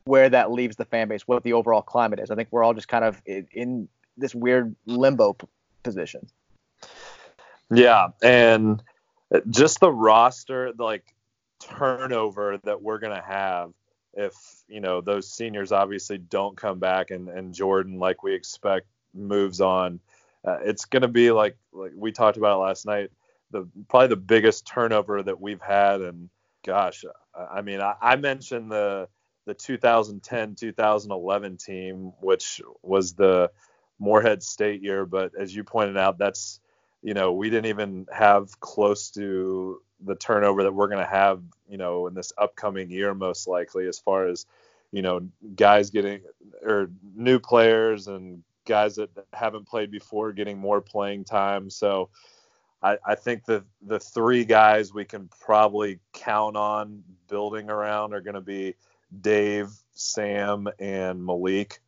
[0.03, 2.29] where that leaves the fan base, what the overall climate is.
[2.29, 5.47] I think we're all just kind of in, this weird limbo p-
[5.83, 6.27] position.
[7.71, 8.83] Yeah, and
[9.49, 11.05] just the roster, the, like
[11.61, 13.71] turnover that we're gonna have
[14.13, 14.33] if
[14.67, 19.61] you know those seniors obviously don't come back and and Jordan like we expect moves
[19.61, 20.01] on.
[20.45, 23.11] Uh, it's gonna be like like we talked about last night.
[23.53, 26.29] The probably the biggest turnover that we've had and
[26.65, 29.07] gosh, I mean, I, I mentioned the
[29.45, 33.51] the 2010 2011 team, which was the
[33.99, 36.59] Morehead State year, but as you pointed out, that's
[37.01, 41.41] you know we didn't even have close to the turnover that we're going to have,
[41.69, 44.45] you know, in this upcoming year, most likely, as far as
[44.93, 46.21] you know, guys getting
[46.63, 51.69] or new players and guys that haven't played before getting more playing time.
[51.69, 52.09] So
[52.83, 58.21] I, I think the the three guys we can probably count on building around are
[58.21, 58.75] going to be
[59.21, 61.79] Dave, Sam, and Malik.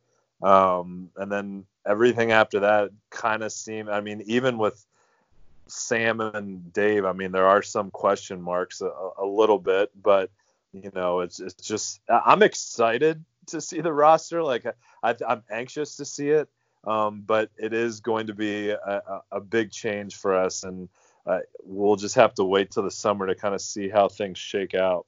[0.42, 3.88] Um, and then everything after that kind of seem.
[3.88, 4.84] I mean, even with
[5.66, 10.30] Sam and Dave, I mean, there are some question marks a, a little bit, but
[10.72, 14.42] you know, it's it's just I'm excited to see the roster.
[14.42, 14.66] Like
[15.02, 16.48] I, am anxious to see it,
[16.86, 20.88] um, but it is going to be a, a, a big change for us, and
[21.26, 24.38] uh, we'll just have to wait till the summer to kind of see how things
[24.38, 25.06] shake out.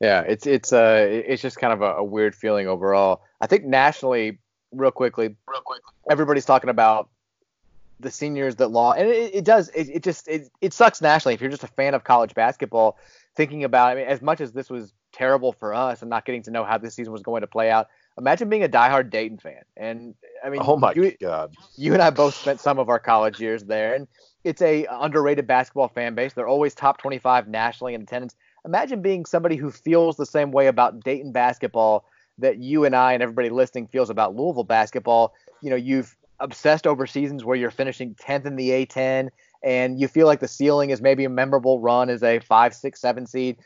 [0.00, 3.22] Yeah, it's it's uh it's just kind of a, a weird feeling overall.
[3.40, 4.38] I think nationally,
[4.72, 7.08] real quickly, real quickly, everybody's talking about
[8.00, 9.68] the seniors that lost, and it, it does.
[9.70, 12.98] It, it just it, it sucks nationally if you're just a fan of college basketball.
[13.36, 16.42] Thinking about, I mean, as much as this was terrible for us and not getting
[16.44, 19.38] to know how this season was going to play out, imagine being a diehard Dayton
[19.38, 19.62] fan.
[19.76, 22.98] And I mean, oh my you, god, you and I both spent some of our
[22.98, 24.06] college years there, and
[24.44, 26.32] it's a underrated basketball fan base.
[26.34, 28.34] They're always top 25 nationally in attendance.
[28.64, 32.04] Imagine being somebody who feels the same way about Dayton basketball
[32.38, 35.34] that you and I and everybody listening feels about Louisville basketball.
[35.62, 39.30] You know, you've obsessed over seasons where you're finishing 10th in the A10
[39.62, 43.00] and you feel like the ceiling is maybe a memorable run as a five, six,
[43.00, 43.56] seven seed.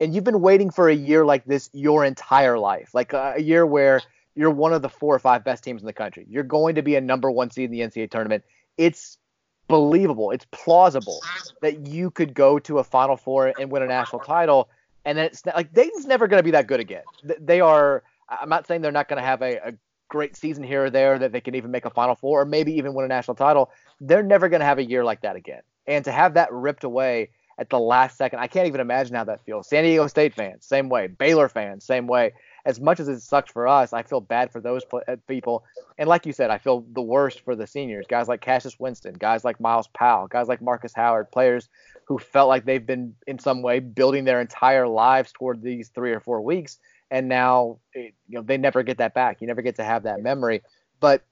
[0.00, 3.66] And you've been waiting for a year like this your entire life, like a, year
[3.66, 4.00] where
[4.34, 6.24] you're one of the four or five best teams in the country.
[6.28, 8.44] You're going to be a number one seed in the NCAA tournament.
[8.76, 9.18] It's
[9.66, 10.30] believable.
[10.30, 11.20] It's plausible
[11.62, 14.68] that you could go to a Final Four and win a national title.
[15.04, 17.02] And then it's like Dayton's never going to be that good again.
[17.40, 18.02] They are.
[18.28, 19.72] I'm not saying they're not going to have a, a
[20.08, 22.72] great season here or there that they can even make a Final Four or maybe
[22.74, 23.70] even win a national title.
[24.00, 25.62] They're never going to have a year like that again.
[25.86, 29.24] And to have that ripped away at the last second, I can't even imagine how
[29.24, 29.68] that feels.
[29.68, 31.08] San Diego State fans, same way.
[31.08, 32.32] Baylor fans, same way.
[32.64, 35.64] As much as it sucks for us, I feel bad for those uh, people.
[35.96, 39.14] And like you said, I feel the worst for the seniors, guys like Cassius Winston,
[39.14, 41.68] guys like Myles Powell, guys like Marcus Howard, players
[42.04, 46.12] who felt like they've been in some way building their entire lives toward these three
[46.12, 46.78] or four weeks
[47.10, 49.40] and now you know they never get that back.
[49.40, 50.62] You never get to have that memory.
[51.00, 51.22] But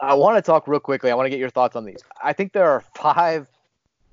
[0.00, 1.10] I want to talk real quickly.
[1.10, 2.02] I want to get your thoughts on these.
[2.22, 3.48] I think there are five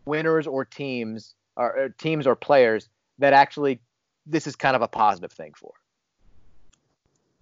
[0.06, 3.80] winners or teams or, or teams or players that actually
[4.26, 5.74] this is kind of a positive thing for.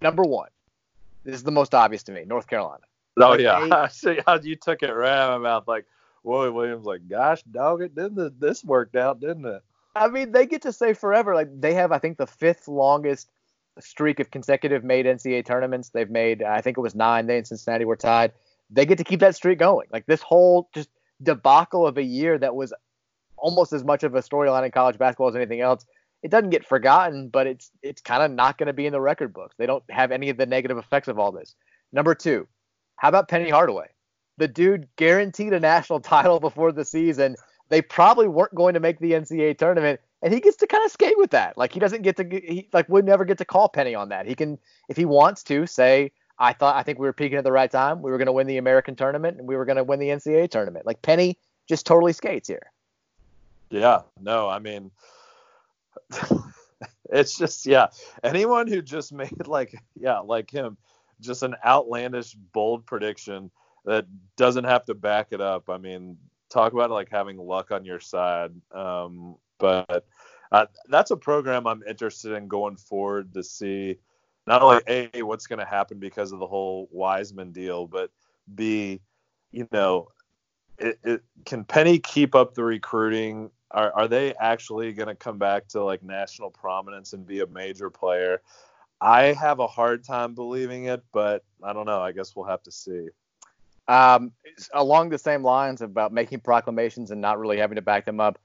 [0.01, 0.49] Number one,
[1.23, 2.23] this is the most obvious to me.
[2.25, 2.83] North Carolina.
[3.17, 5.67] Oh like yeah, I see how you took it right out of my mouth.
[5.67, 5.85] Like
[6.23, 9.61] Willie Williams, like, gosh, dog, it didn't this worked out, didn't it?
[9.95, 11.35] I mean, they get to say forever.
[11.35, 13.29] Like they have, I think, the fifth longest
[13.79, 15.89] streak of consecutive made NCAA tournaments.
[15.89, 17.27] They've made, I think it was nine.
[17.27, 18.31] They and Cincinnati were tied.
[18.69, 19.87] They get to keep that streak going.
[19.91, 20.89] Like this whole just
[21.23, 22.73] debacle of a year that was
[23.41, 25.85] almost as much of a storyline in college basketball as anything else.
[26.21, 29.01] It doesn't get forgotten, but it's it's kind of not going to be in the
[29.01, 29.55] record books.
[29.57, 31.55] They don't have any of the negative effects of all this.
[31.91, 32.47] Number two,
[32.97, 33.87] how about Penny Hardaway?
[34.37, 37.35] The dude guaranteed a national title before the season.
[37.69, 40.91] They probably weren't going to make the NCAA tournament, and he gets to kind of
[40.91, 41.57] skate with that.
[41.57, 44.25] Like he doesn't get to he like would never get to call Penny on that.
[44.25, 47.43] He can if he wants to say I thought I think we were peaking at
[47.43, 48.01] the right time.
[48.01, 50.07] We were going to win the American tournament and we were going to win the
[50.07, 50.85] NCAA tournament.
[50.85, 52.71] Like Penny just totally skates here.
[53.69, 54.91] Yeah, no, I mean
[57.09, 57.87] it's just yeah,
[58.23, 60.77] anyone who just made like yeah, like him
[61.21, 63.51] just an outlandish bold prediction
[63.85, 64.05] that
[64.37, 65.69] doesn't have to back it up.
[65.69, 66.17] I mean,
[66.49, 68.51] talk about like having luck on your side.
[68.71, 70.05] Um, but
[70.51, 73.97] uh, that's a program I'm interested in going forward to see
[74.47, 78.11] not only a what's going to happen because of the whole Wiseman deal, but
[78.55, 79.01] b
[79.51, 80.07] you know
[80.79, 83.51] it, it, can Penny keep up the recruiting?
[83.71, 87.47] Are, are they actually going to come back to like national prominence and be a
[87.47, 88.41] major player?
[89.01, 92.01] I have a hard time believing it, but I don't know.
[92.01, 93.07] I guess we'll have to see.
[93.87, 94.31] Um,
[94.73, 98.39] along the same lines about making proclamations and not really having to back them up,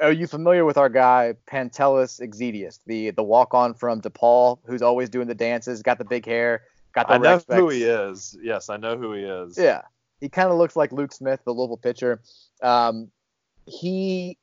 [0.00, 4.82] are you familiar with our guy Pantelis Exedius, the the walk on from DePaul, who's
[4.82, 6.62] always doing the dances, got the big hair,
[6.94, 8.36] got the I know who he is.
[8.42, 9.56] Yes, I know who he is.
[9.56, 9.82] Yeah,
[10.20, 12.20] he kind of looks like Luke Smith, the Louisville pitcher.
[12.62, 13.10] Um,
[13.66, 14.36] he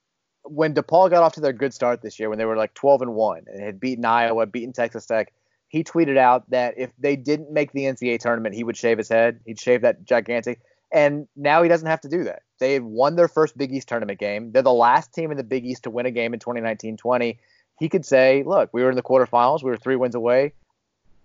[0.50, 3.04] when DePaul got off to their good start this year, when they were like 12
[3.04, 5.34] and one and had beaten Iowa, beaten Texas Tech,
[5.68, 9.10] he tweeted out that if they didn't make the NCAA tournament, he would shave his
[9.10, 9.40] head.
[9.46, 10.62] He'd shave that gigantic.
[10.92, 12.44] And now he doesn't have to do that.
[12.60, 14.52] They won their first Big East tournament game.
[14.52, 17.38] They're the last team in the Big East to win a game in 2019-20.
[17.80, 19.64] He could say, "Look, we were in the quarterfinals.
[19.64, 20.54] We were three wins away.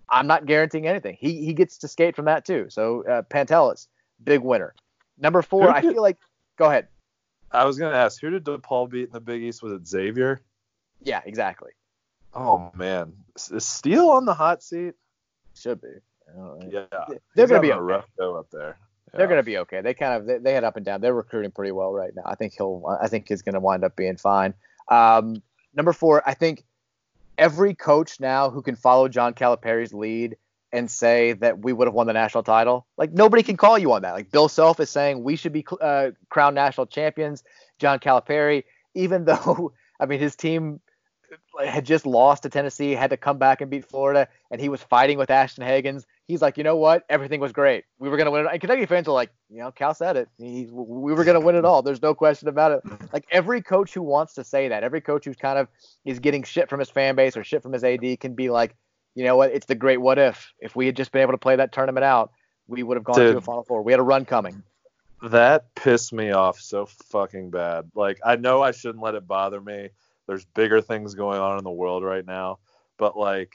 [0.09, 2.67] I'm not guaranteeing anything." He he gets to skate from that too.
[2.69, 3.87] So uh, Pantelis,
[4.23, 4.75] big winner.
[5.17, 6.17] Number four, I feel like.
[6.57, 6.87] Go ahead.
[7.53, 9.61] I was gonna ask, who did DePaul beat in the Big East?
[9.61, 10.41] Was it Xavier?
[11.01, 11.71] Yeah, exactly.
[12.33, 14.95] Oh man, is Steele on the hot seat?
[15.55, 15.87] Should be.
[16.69, 16.85] Yeah,
[17.35, 18.77] they're gonna be a rough go up there.
[19.13, 19.81] They're going to be okay.
[19.81, 20.99] They kind of they, they, had up and down.
[20.99, 22.23] They're recruiting pretty well right now.
[22.25, 22.83] I think he'll.
[23.01, 24.55] I think he's going to wind up being fine.
[24.87, 25.43] Um,
[25.75, 26.63] number four, I think
[27.37, 30.35] every coach now who can follow John Calipari's lead
[30.73, 33.93] and say that we would have won the national title, like nobody can call you
[33.93, 34.13] on that.
[34.13, 37.43] Like Bill Self is saying we should be uh, crowned national champions.
[37.79, 38.63] John Calipari,
[38.95, 40.81] even though I mean his team
[41.63, 44.81] had just lost to Tennessee, had to come back and beat Florida, and he was
[44.81, 46.05] fighting with Ashton Hagans.
[46.27, 47.05] He's like, you know what?
[47.09, 47.85] Everything was great.
[47.99, 48.49] We were gonna win it.
[48.51, 50.29] And Kentucky fans are like, you know, Cal said it.
[50.37, 51.83] He, we were gonna win it all.
[51.83, 53.13] There's no question about it.
[53.13, 55.67] Like every coach who wants to say that, every coach who's kind of
[56.03, 58.75] is getting shit from his fan base or shit from his AD can be like,
[59.15, 59.51] you know what?
[59.51, 60.53] It's the great what if.
[60.59, 62.31] If we had just been able to play that tournament out,
[62.67, 63.81] we would have gone Dude, to a Final Four.
[63.83, 64.63] We had a run coming.
[65.21, 67.91] That pissed me off so fucking bad.
[67.95, 69.89] Like I know I shouldn't let it bother me
[70.27, 72.59] there's bigger things going on in the world right now.
[72.97, 73.53] But like,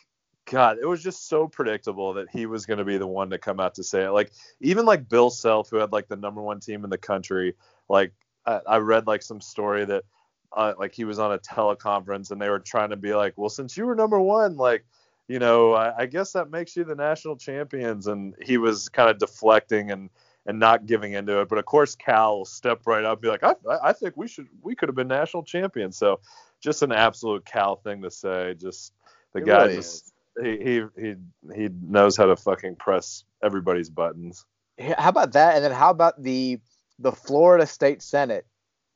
[0.51, 3.39] God, it was just so predictable that he was going to be the one to
[3.39, 4.11] come out to say it.
[4.11, 7.55] Like, even like Bill Self, who had like the number one team in the country,
[7.89, 8.13] like
[8.47, 10.05] I, I read like some story that
[10.53, 13.51] uh, like he was on a teleconference and they were trying to be like, well,
[13.51, 14.85] since you were number one, like,
[15.29, 18.07] you know, I, I guess that makes you the national champions.
[18.07, 20.11] And he was kind of deflecting and
[20.47, 21.49] and not giving into it.
[21.49, 24.27] But of course, Cal will step right up, and be like, I, I think we
[24.27, 25.99] should, we could have been national champions.
[25.99, 26.21] So
[26.61, 28.55] just an absolute Cal thing to say.
[28.55, 28.95] Just
[29.35, 30.13] the it guy really just
[30.43, 31.15] he, he he
[31.55, 34.47] he knows how to fucking press everybody's buttons.
[34.79, 35.57] How about that?
[35.57, 36.59] And then how about the
[36.99, 38.47] the Florida State Senate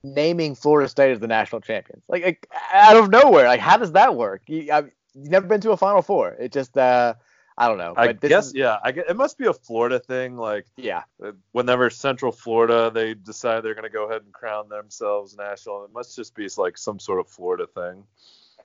[0.03, 2.03] naming Florida State as the national champions?
[2.09, 3.47] Like, like out of nowhere.
[3.47, 4.43] Like how does that work?
[4.47, 6.31] You, I've you've never been to a Final Four.
[6.39, 7.15] It just uh
[7.57, 7.93] I don't know.
[7.97, 8.79] I guess is, yeah.
[8.83, 10.37] I guess, it must be a Florida thing.
[10.37, 14.69] Like yeah, uh, whenever Central Florida they decide they're going to go ahead and crown
[14.69, 18.05] themselves national, it must just be like some sort of Florida thing.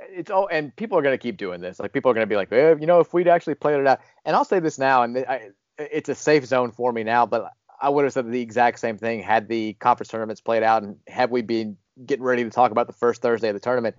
[0.10, 1.80] It's all and people are going to keep doing this.
[1.80, 3.88] Like people are going to be like, eh, you know, if we'd actually played it
[3.88, 4.00] out.
[4.26, 7.52] And I'll say this now, and I, it's a safe zone for me now, but
[7.82, 10.98] I would have said the exact same thing had the conference tournaments played out and
[11.08, 13.96] had we been getting ready to talk about the first Thursday of the tournament.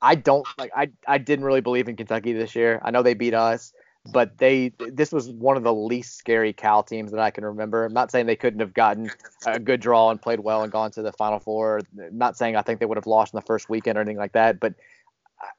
[0.00, 2.80] I don't like I I didn't really believe in Kentucky this year.
[2.84, 3.72] I know they beat us
[4.12, 7.84] but they this was one of the least scary Cal teams that I can remember.
[7.84, 9.10] I'm not saying they couldn't have gotten
[9.46, 11.80] a good draw and played well and gone to the Final Four.
[11.98, 14.16] I'm not saying I think they would have lost in the first weekend or anything
[14.16, 14.74] like that, but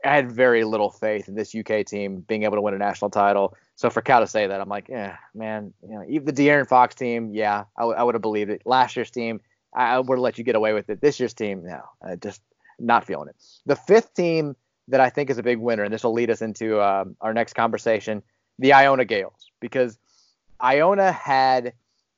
[0.03, 3.11] I had very little faith in this UK team being able to win a national
[3.11, 3.55] title.
[3.75, 6.67] So for Cal to say that, I'm like, yeah, man, you know, even the De'Aaron
[6.67, 8.61] Fox team, yeah, I, w- I would have believed it.
[8.65, 9.39] Last year's team,
[9.73, 10.99] I, would have let you get away with it.
[10.99, 12.41] This year's team, no, just
[12.79, 13.35] not feeling it.
[13.65, 14.55] The fifth team
[14.87, 17.33] that I think is a big winner, and this will lead us into um, our
[17.33, 18.23] next conversation
[18.57, 19.97] the Iona Gaels, because
[20.61, 21.73] Iona had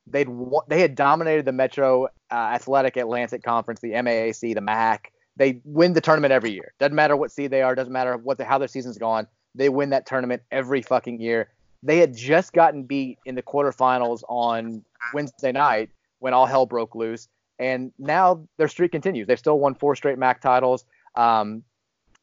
[0.08, 0.28] they'd
[0.68, 5.12] they had dominated the Metro uh, Athletic Atlantic Conference, the MAAC, the MAC.
[5.38, 6.74] They win the tournament every year.
[6.80, 7.76] Doesn't matter what seed they are.
[7.76, 9.28] Doesn't matter what the, how their season's gone.
[9.56, 11.50] They win that tournament every fucking year.
[11.84, 16.96] They had just gotten beat in the quarterfinals on Wednesday night when all hell broke
[16.96, 17.28] loose,
[17.62, 19.28] and now their streak continues.
[19.28, 20.84] They've still won four straight MAAC titles.
[21.16, 21.62] Um,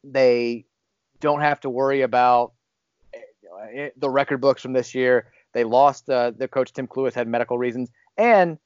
[0.02, 0.66] they
[1.20, 2.52] don't have to worry about
[3.96, 5.30] the record books from this year.
[5.54, 8.58] They lost uh, their coach Tim Cluess had medical reasons, and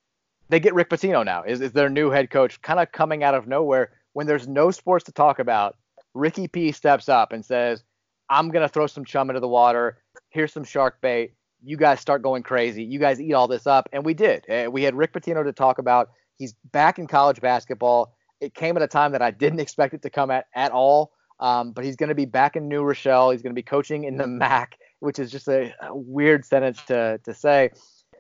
[0.48, 3.34] they get Rick Pitino now is, is their new head coach, kind of coming out
[3.34, 5.76] of nowhere when there's no sports to talk about.
[6.14, 7.84] Ricky P steps up and says,
[8.30, 9.98] "I'm gonna throw some chum into the water.
[10.30, 11.34] Here's some shark bait.
[11.62, 12.82] You guys start going crazy.
[12.82, 14.48] You guys eat all this up." And we did.
[14.50, 16.10] Uh, we had Rick Pitino to talk about.
[16.38, 18.14] He's back in college basketball.
[18.40, 21.12] It came at a time that I didn't expect it to come at at all.
[21.40, 23.30] Um, but he's going to be back in New Rochelle.
[23.30, 26.80] He's going to be coaching in the MAAC which is just a, a weird sentence
[26.86, 27.70] to to say.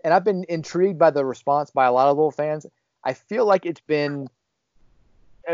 [0.04, 2.66] And I've been intrigued by the response by a lot of little fans.
[3.04, 4.28] I feel like it's been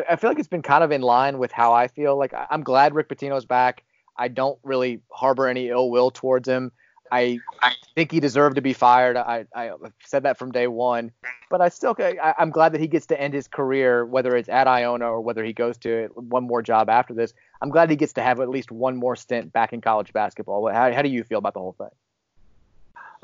[0.09, 2.17] I feel like it's been kind of in line with how I feel.
[2.17, 3.85] Like I'm glad Rick Pitino's back.
[4.17, 6.73] I don't really harbor any ill will towards him.
[7.11, 9.17] I, I think he deserved to be fired.
[9.17, 9.73] I, I
[10.05, 11.13] said that from day one,
[11.51, 14.49] but I still I, am glad that he gets to end his career, whether it's
[14.49, 17.35] at Iona or whether he goes to one more job after this.
[17.61, 20.69] I'm glad he gets to have at least one more stint back in college basketball.
[20.71, 21.89] How, how do you feel about the whole thing?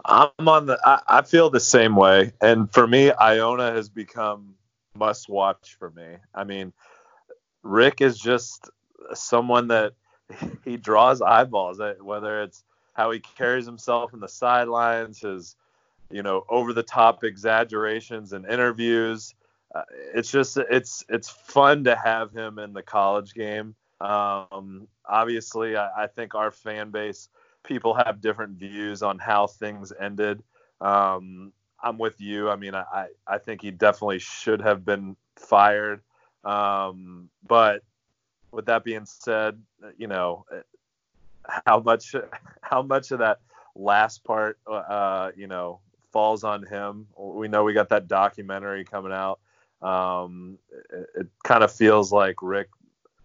[0.04, 0.78] I'm on the.
[0.84, 4.54] I, I feel the same way, and for me, Iona has become
[4.96, 6.16] must watch for me.
[6.34, 6.72] I mean,
[7.62, 8.70] Rick is just
[9.14, 9.92] someone that
[10.64, 11.80] he draws eyeballs.
[11.80, 12.64] Eh, whether it's
[12.94, 15.56] how he carries himself in the sidelines, his
[16.10, 19.34] you know over the top exaggerations and interviews.
[19.74, 19.82] Uh,
[20.14, 23.74] it's just it's it's fun to have him in the college game.
[24.00, 27.28] Um, obviously, I, I, think our fan base
[27.64, 30.42] people have different views on how things ended.
[30.80, 32.50] Um, I'm with you.
[32.50, 36.02] I mean, I, I think he definitely should have been fired.
[36.44, 37.82] Um, but
[38.50, 39.60] with that being said,
[39.96, 40.44] you know,
[41.66, 42.14] how much
[42.62, 43.40] how much of that
[43.74, 45.80] last part, uh, you know,
[46.12, 47.06] falls on him.
[47.18, 49.40] We know we got that documentary coming out.
[49.82, 50.58] Um,
[50.92, 52.68] it, it kind of feels like Rick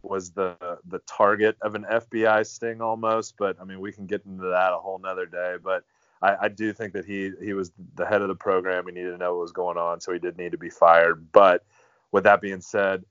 [0.02, 0.56] was the
[0.88, 4.74] the target of an FBI sting almost, but I mean we can get into that
[4.74, 5.56] a whole nother day.
[5.62, 5.84] But
[6.22, 8.86] I, I do think that he he was the head of the program.
[8.88, 11.32] He needed to know what was going on, so he did need to be fired.
[11.32, 11.64] But
[12.12, 13.04] with that being said,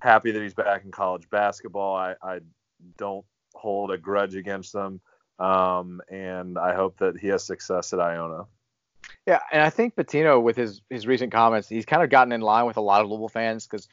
[0.00, 1.96] happy that he's back in college basketball.
[1.96, 2.40] I, I
[2.98, 3.24] don't
[3.62, 5.00] hold a grudge against them,
[5.38, 8.46] um, and I hope that he has success at Iona.
[9.26, 12.40] Yeah, and I think Pitino, with his his recent comments, he's kind of gotten in
[12.40, 13.88] line with a lot of Louisville fans because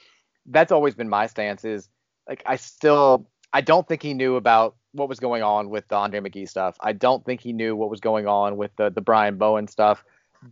[0.48, 1.64] that's always been my stance.
[1.64, 1.88] Is
[2.28, 5.96] like I still I don't think he knew about what was going on with the
[5.96, 6.78] Andre McGee stuff.
[6.80, 10.04] I don't think he knew what was going on with the the Brian Bowen stuff.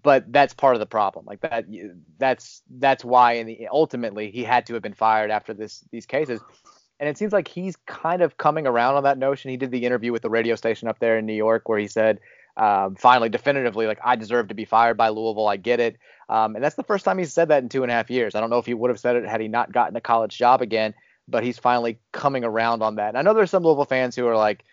[0.03, 1.26] But that's part of the problem.
[1.26, 1.65] Like that
[2.18, 6.05] that's that's why in the ultimately he had to have been fired after this these
[6.05, 6.41] cases.
[7.00, 9.52] And it seems like he's kind of coming around on that notion.
[9.52, 11.88] He did the interview with the radio station up there in New York where he
[11.88, 12.20] said
[12.56, 15.48] um, finally definitively like I deserve to be fired by Louisville.
[15.48, 15.98] I get it.
[16.28, 18.34] Um, and that's the first time he's said that in two and a half years.
[18.34, 20.38] I don't know if he would have said it had he not gotten a college
[20.38, 20.93] job again
[21.28, 23.10] but he's finally coming around on that.
[23.10, 24.64] And I know there's some Louisville fans who are like,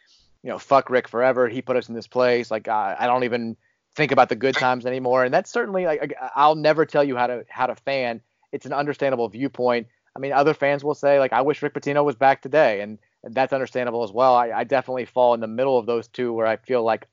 [0.42, 1.48] you know, fuck Rick forever.
[1.48, 2.50] He put us in this place.
[2.50, 3.56] Like I, I don't even
[3.96, 5.24] think about the good times anymore.
[5.24, 8.20] And that's certainly like I'll never tell you how to how to fan.
[8.52, 9.88] It's an understandable viewpoint.
[10.16, 12.98] I mean, other fans will say like I wish Rick Pitino was back today, and,
[13.22, 14.34] and that's understandable as well.
[14.34, 17.06] I, I definitely fall in the middle of those two where I feel like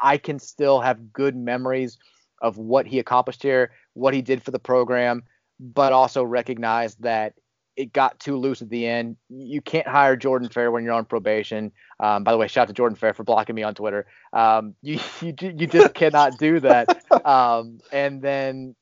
[0.00, 1.98] I can still have good memories
[2.42, 5.24] of what he accomplished here, what he did for the program,
[5.58, 7.34] but also recognize that
[7.76, 9.16] it got too loose at the end.
[9.28, 11.72] You can't hire Jordan Fair when you're on probation.
[12.00, 14.06] Um, by the way, shout out to Jordan Fair for blocking me on Twitter.
[14.32, 17.02] Um, you, you you just cannot do that.
[17.26, 18.76] Um, and then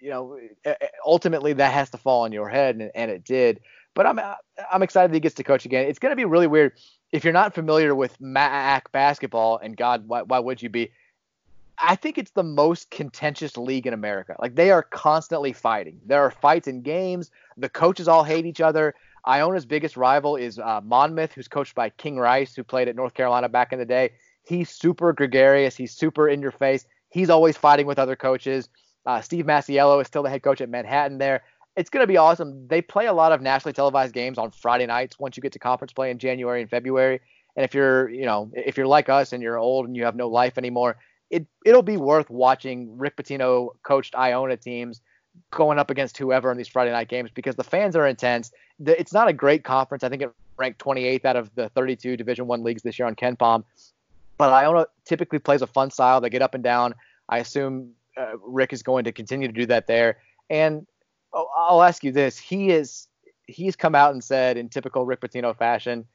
[0.00, 0.38] you know
[1.04, 3.60] ultimately that has to fall on your head, and, and it did.
[3.94, 4.20] But I'm
[4.72, 5.86] I'm excited that he gets to coach again.
[5.86, 6.72] It's going to be really weird
[7.12, 9.58] if you're not familiar with MAAC basketball.
[9.58, 10.90] And God, why, why would you be?
[11.82, 14.36] I think it's the most contentious league in America.
[14.38, 16.00] Like they are constantly fighting.
[16.04, 17.30] There are fights in games.
[17.56, 18.94] The coaches all hate each other.
[19.24, 23.14] Iona's biggest rival is uh, Monmouth, who's coached by King Rice, who played at North
[23.14, 24.12] Carolina back in the day.
[24.42, 25.76] He's super gregarious.
[25.76, 26.86] He's super in your face.
[27.10, 28.68] He's always fighting with other coaches.
[29.06, 31.42] Uh, Steve Masiello is still the head coach at Manhattan there.
[31.76, 32.66] It's going to be awesome.
[32.68, 35.58] They play a lot of nationally televised games on Friday nights once you get to
[35.58, 37.20] conference play in January and February.
[37.56, 40.16] And if you're, you know, if you're like us and you're old and you have
[40.16, 40.96] no life anymore,
[41.30, 45.00] it it'll be worth watching Rick Pitino coached Iona teams
[45.50, 48.50] going up against whoever in these Friday night games because the fans are intense.
[48.84, 50.02] It's not a great conference.
[50.02, 53.14] I think it ranked 28th out of the 32 Division One leagues this year on
[53.14, 53.64] KenPom.
[54.38, 56.20] But Iona typically plays a fun style.
[56.20, 56.94] They get up and down.
[57.28, 60.18] I assume uh, Rick is going to continue to do that there.
[60.48, 60.86] And
[61.32, 63.08] oh, I'll ask you this: He is
[63.46, 66.06] he's come out and said in typical Rick Pitino fashion,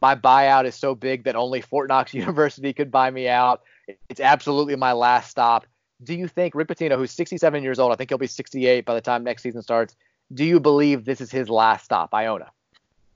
[0.00, 3.62] my buyout is so big that only Fort Knox University could buy me out.
[4.08, 5.66] It's absolutely my last stop.
[6.02, 8.94] Do you think Rick Pitino, who's 67 years old, I think he'll be 68 by
[8.94, 9.94] the time next season starts,
[10.32, 12.50] do you believe this is his last stop, Iona?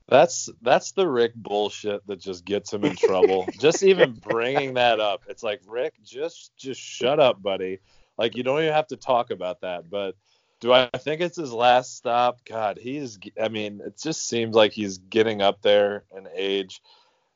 [0.07, 3.47] That's that's the Rick bullshit that just gets him in trouble.
[3.59, 7.79] just even bringing that up, it's like Rick, just just shut up, buddy.
[8.19, 9.89] Like you don't even have to talk about that.
[9.89, 10.15] But
[10.59, 12.43] do I think it's his last stop?
[12.43, 13.17] God, he's.
[13.41, 16.81] I mean, it just seems like he's getting up there in age.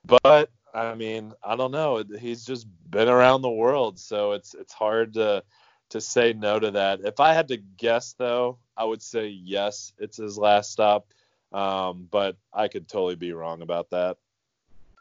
[0.05, 2.03] But I mean, I don't know.
[2.19, 5.45] He's just been around the world, so it's it's hard to
[5.91, 6.99] to say no to that.
[7.05, 11.07] If I had to guess, though, I would say yes, it's his last stop.
[11.53, 14.17] Um, but I could totally be wrong about that.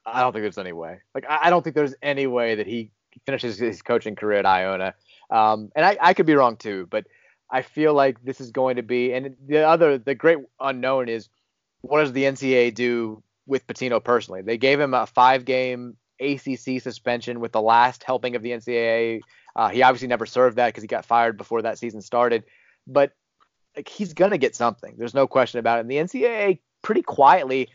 [0.07, 1.01] I don't think there's any way.
[1.15, 2.91] Like, I don't think there's any way that he
[3.25, 4.95] finishes his coaching career at Iona.
[5.33, 7.07] Um, and I, I could be wrong too, but
[7.51, 9.13] I feel like this is going to be.
[9.13, 11.29] And the other, the great unknown is
[11.81, 14.43] what does the NCAA do with Pitino personally.
[14.43, 19.21] They gave him a five game ACC suspension with the last helping of the NCAA.
[19.57, 22.45] Uh, he obviously never served that because he got fired before that season started.
[22.87, 23.13] But
[23.77, 24.95] like, he's going to get something.
[24.97, 25.81] There's no question about it.
[25.83, 27.69] And the NCAA pretty quietly,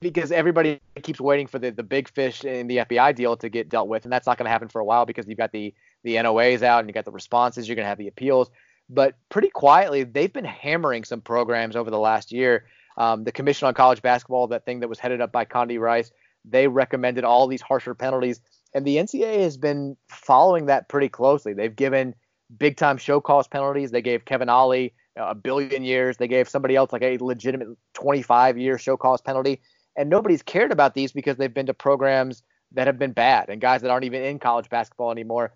[0.00, 3.68] because everybody keeps waiting for the, the big fish in the FBI deal to get
[3.68, 4.04] dealt with.
[4.04, 5.74] And that's not going to happen for a while because you've got the,
[6.04, 7.68] the NOAs out and you got the responses.
[7.68, 8.50] You're going to have the appeals.
[8.90, 12.64] But pretty quietly, they've been hammering some programs over the last year
[12.98, 16.10] um, the Commission on College Basketball, that thing that was headed up by Condi Rice,
[16.44, 18.40] they recommended all these harsher penalties,
[18.74, 21.52] and the NCAA has been following that pretty closely.
[21.54, 22.14] They've given
[22.58, 23.92] big time show cause penalties.
[23.92, 26.16] They gave Kevin Ollie a billion years.
[26.16, 29.60] They gave somebody else like a legitimate 25 year show cause penalty,
[29.96, 32.42] and nobody's cared about these because they've been to programs
[32.72, 35.52] that have been bad and guys that aren't even in college basketball anymore.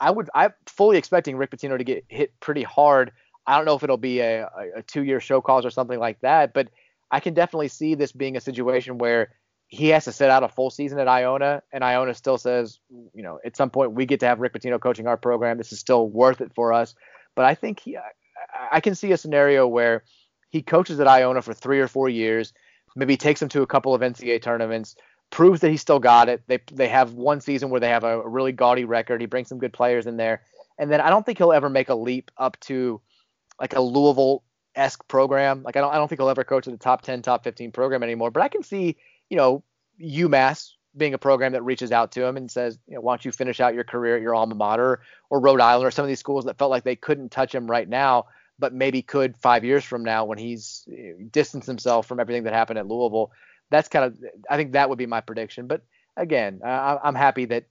[0.00, 3.12] I would I'm fully expecting Rick Pitino to get hit pretty hard
[3.48, 5.98] I don't know if it'll be a, a, a two year show cause or something
[5.98, 6.68] like that, but
[7.10, 9.30] I can definitely see this being a situation where
[9.68, 12.78] he has to sit out a full season at Iona, and Iona still says,
[13.14, 15.56] you know, at some point we get to have Rick Pitino coaching our program.
[15.56, 16.94] This is still worth it for us.
[17.34, 17.96] But I think he,
[18.70, 20.04] I can see a scenario where
[20.50, 22.52] he coaches at Iona for three or four years,
[22.96, 24.94] maybe takes them to a couple of NCAA tournaments,
[25.30, 26.42] proves that he still got it.
[26.46, 29.20] They they have one season where they have a really gaudy record.
[29.20, 30.42] He brings some good players in there,
[30.78, 33.00] and then I don't think he'll ever make a leap up to
[33.60, 35.62] like a Louisville esque program.
[35.62, 37.72] Like I don't I don't think he'll ever coach at the top 10, top 15
[37.72, 38.30] program anymore.
[38.30, 38.96] But I can see
[39.28, 39.62] you know
[40.00, 43.24] UMass being a program that reaches out to him and says, you know, why don't
[43.24, 45.00] you finish out your career at your alma mater
[45.30, 47.70] or Rhode Island or some of these schools that felt like they couldn't touch him
[47.70, 48.26] right now,
[48.58, 52.52] but maybe could five years from now when he's eh, distanced himself from everything that
[52.52, 53.30] happened at Louisville.
[53.70, 55.66] That's kind of, I think that would be my prediction.
[55.66, 55.82] But
[56.16, 57.64] again, I, I'm happy that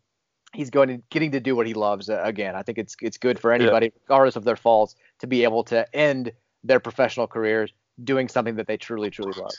[0.54, 2.56] he's going getting to do what he loves uh, again.
[2.56, 4.00] I think it's it's good for anybody, yeah.
[4.04, 6.32] regardless of their faults, to be able to end
[6.64, 7.72] their professional careers
[8.04, 9.52] doing something that they truly truly love.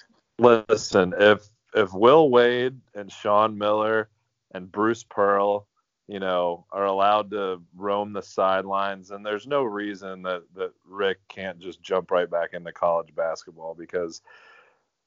[0.68, 4.09] Listen, if if Will Wade and Sean Miller
[4.53, 5.66] and Bruce Pearl,
[6.07, 11.18] you know, are allowed to roam the sidelines, and there's no reason that that Rick
[11.28, 14.22] can't just jump right back into college basketball because,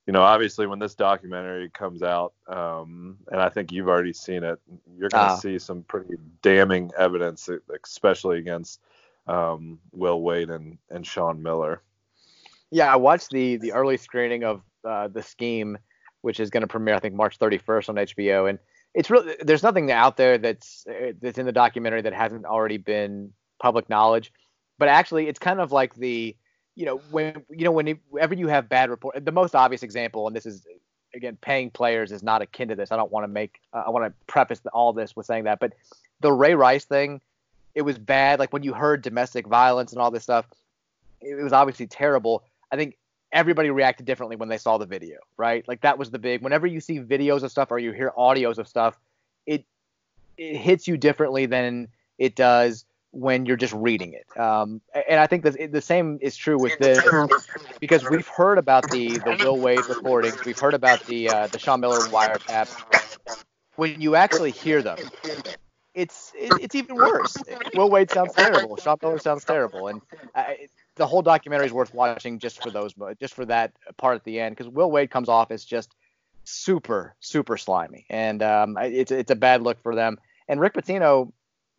[0.08, 4.44] you know, obviously when this documentary comes out, um, and I think you've already seen
[4.44, 4.60] it,
[4.98, 5.38] you're going to uh.
[5.38, 7.50] see some pretty damning evidence,
[7.84, 8.82] especially against
[9.28, 11.82] um, Will Wade and and Sean Miller.
[12.72, 15.78] Yeah, I watched the the early screening of uh, the scheme
[16.22, 18.50] which is going to premiere I think March 31st on HBO.
[18.50, 18.60] And
[18.94, 20.86] it's really there's nothing out there that's
[21.20, 24.32] that's in the documentary that hasn't already been public knowledge.
[24.78, 26.36] But actually, it's kind of like the
[26.76, 30.36] you know when you know whenever you have bad report, the most obvious example, and
[30.36, 30.66] this is
[31.14, 32.92] again paying players is not akin to this.
[32.92, 35.60] I don't want to make uh, I want to preface all this with saying that,
[35.60, 35.74] but
[36.22, 37.22] the Ray Rice thing,
[37.76, 38.40] it was bad.
[38.40, 40.46] Like when you heard domestic violence and all this stuff,
[41.22, 42.44] it was obviously terrible.
[42.72, 42.98] I think
[43.32, 45.68] everybody reacted differently when they saw the video, right?
[45.68, 46.42] Like that was the big.
[46.42, 48.98] Whenever you see videos of stuff or you hear audios of stuff,
[49.46, 49.66] it
[50.38, 54.40] it hits you differently than it does when you're just reading it.
[54.40, 57.04] Um, and I think the the same is true with this
[57.80, 61.60] because we've heard about the the Will Wade recordings, we've heard about the uh, the
[61.60, 62.70] Sean Miller wiretap.
[63.76, 64.98] When you actually hear them,
[65.94, 67.36] it's it, it's even worse.
[67.76, 68.78] Will Wade sounds terrible.
[68.78, 70.02] Sean Miller sounds terrible, and
[70.34, 70.46] uh,
[70.96, 74.40] the whole documentary is worth watching just for those, just for that part at the
[74.40, 75.96] end, because Will Wade comes off as just
[76.44, 80.18] super, super slimy, and um, it's it's a bad look for them.
[80.48, 81.32] And Rick Pitino,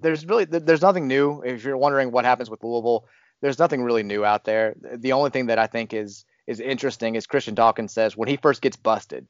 [0.02, 1.42] there's really there's nothing new.
[1.42, 3.06] If you're wondering what happens with Louisville,
[3.40, 4.74] there's nothing really new out there.
[4.80, 8.36] The only thing that I think is is interesting is Christian Dawkins says when he
[8.36, 9.26] first gets busted,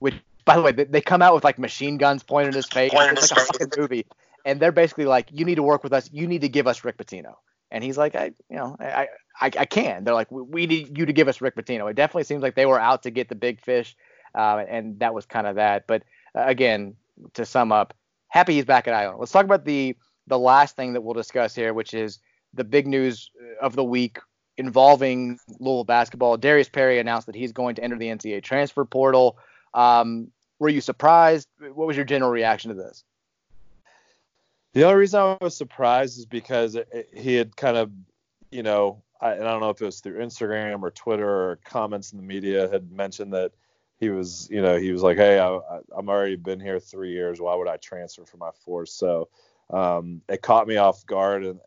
[0.00, 2.90] which by the way they, come out with like machine guns pointed in his face,
[2.92, 4.06] it's like a fucking movie,
[4.44, 6.84] and they're basically like, you need to work with us, you need to give us
[6.84, 7.34] Rick Pitino.
[7.70, 9.08] And he's like, I, you know, I,
[9.40, 10.04] I, I can.
[10.04, 11.88] They're like, we need you to give us Rick Pitino.
[11.90, 13.96] It definitely seems like they were out to get the big fish,
[14.34, 15.86] uh, and that was kind of that.
[15.86, 16.02] But
[16.34, 16.96] uh, again,
[17.34, 17.94] to sum up,
[18.32, 19.18] happy he's back at Iona.
[19.18, 19.94] Let's talk about the
[20.26, 22.18] the last thing that we'll discuss here, which is
[22.54, 23.30] the big news
[23.60, 24.18] of the week
[24.56, 26.36] involving Louisville basketball.
[26.36, 29.36] Darius Perry announced that he's going to enter the NCAA transfer portal.
[29.74, 31.48] Um, were you surprised?
[31.58, 33.04] What was your general reaction to this?
[34.74, 36.78] The only reason I was surprised is because
[37.12, 37.90] he had kind of,
[38.50, 41.58] you know, I, and I don't know if it was through Instagram or Twitter or
[41.64, 43.52] comments in the media had mentioned that
[44.02, 45.60] he was, you know, he was like, hey, I,
[45.96, 47.40] I'm already been here three years.
[47.40, 48.92] Why would I transfer for my force?
[48.92, 49.28] So
[49.70, 51.60] um, it caught me off guard in,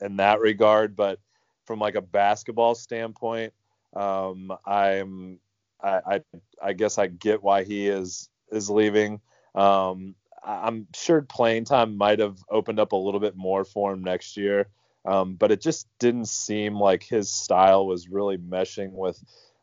[0.00, 0.94] in that regard.
[0.94, 1.18] But
[1.64, 3.52] from like a basketball standpoint,
[3.92, 5.40] um, I'm,
[5.82, 6.20] I, I,
[6.62, 9.20] I guess I get why he is is leaving.
[9.56, 10.14] Um,
[10.44, 14.36] I'm sure playing time might have opened up a little bit more for him next
[14.36, 14.68] year.
[15.04, 19.20] Um, but it just didn't seem like his style was really meshing with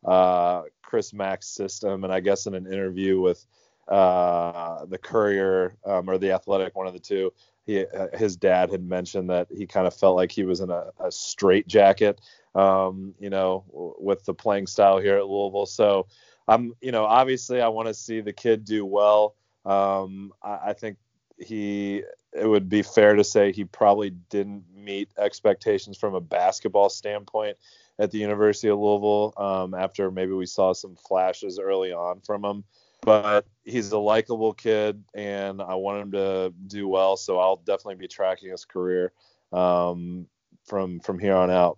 [0.08, 2.03] uh, Chris Mack's system.
[2.03, 3.45] And I guess in an interview with
[3.88, 7.34] uh, the Courier um, or the Athletic, one of the two,
[7.66, 10.70] he, uh, his dad had mentioned that he kind of felt like he was in
[10.72, 12.22] a, a straight jacket,
[12.55, 13.66] um, you know,
[13.99, 15.66] with the playing style here at Louisville.
[15.66, 16.08] So
[16.47, 19.36] I'm, you know, obviously I want to see the kid do well.
[19.66, 20.97] Um, I, I think
[21.38, 22.03] he
[22.34, 27.58] it would be fair to say he probably didn't meet expectations from a basketball standpoint
[28.00, 32.45] at the University of Louisville um, after maybe we saw some flashes early on from
[32.45, 32.64] him.
[33.02, 37.16] But he's a likable kid, and I want him to do well.
[37.16, 39.12] So I'll definitely be tracking his career
[39.54, 40.28] um,
[40.66, 41.78] from from here on out.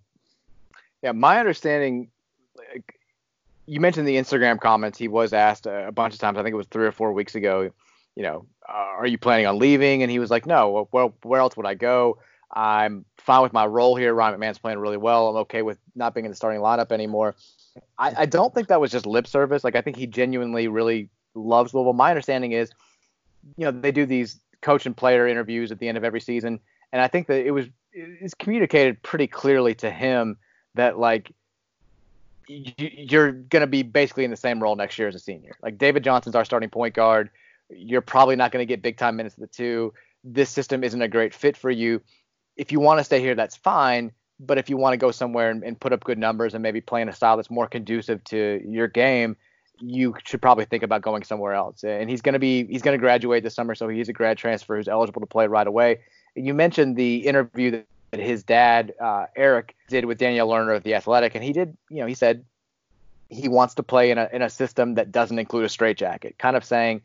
[1.02, 2.10] Yeah, my understanding,
[3.66, 4.98] you mentioned the Instagram comments.
[4.98, 6.38] He was asked a bunch of times.
[6.38, 7.70] I think it was three or four weeks ago.
[8.16, 10.02] You know, uh, are you planning on leaving?
[10.02, 10.88] And he was like, no.
[10.92, 12.18] Well, where else would I go?
[12.52, 14.14] I'm fine with my role here.
[14.14, 15.30] Ryan McMahon's playing really well.
[15.30, 17.36] I'm okay with not being in the starting lineup anymore.
[17.98, 19.64] I, I don't think that was just lip service.
[19.64, 21.94] Like I think he genuinely really loves Louisville.
[21.94, 22.72] My understanding is,
[23.58, 26.60] you know, they do these coach and player interviews at the end of every season,
[26.92, 30.38] and I think that it was it's communicated pretty clearly to him
[30.76, 31.32] that like
[32.48, 35.56] you're going to be basically in the same role next year as a senior.
[35.62, 37.30] Like David Johnson's our starting point guard.
[37.70, 39.94] You're probably not going to get big time minutes at the two.
[40.24, 42.02] This system isn't a great fit for you.
[42.60, 44.12] If you want to stay here, that's fine.
[44.40, 46.82] But if you want to go somewhere and, and put up good numbers and maybe
[46.82, 49.36] play in a style that's more conducive to your game,
[49.82, 51.84] you should probably think about going somewhere else.
[51.84, 54.38] And he's going to be he's going to graduate this summer, so he's a grad
[54.38, 56.00] transfer who's eligible to play right away.
[56.36, 60.96] You mentioned the interview that his dad uh, Eric did with Danielle Lerner of the
[60.96, 62.44] Athletic, and he did, you know, he said
[63.30, 66.56] he wants to play in a in a system that doesn't include a straitjacket, kind
[66.56, 67.02] of saying,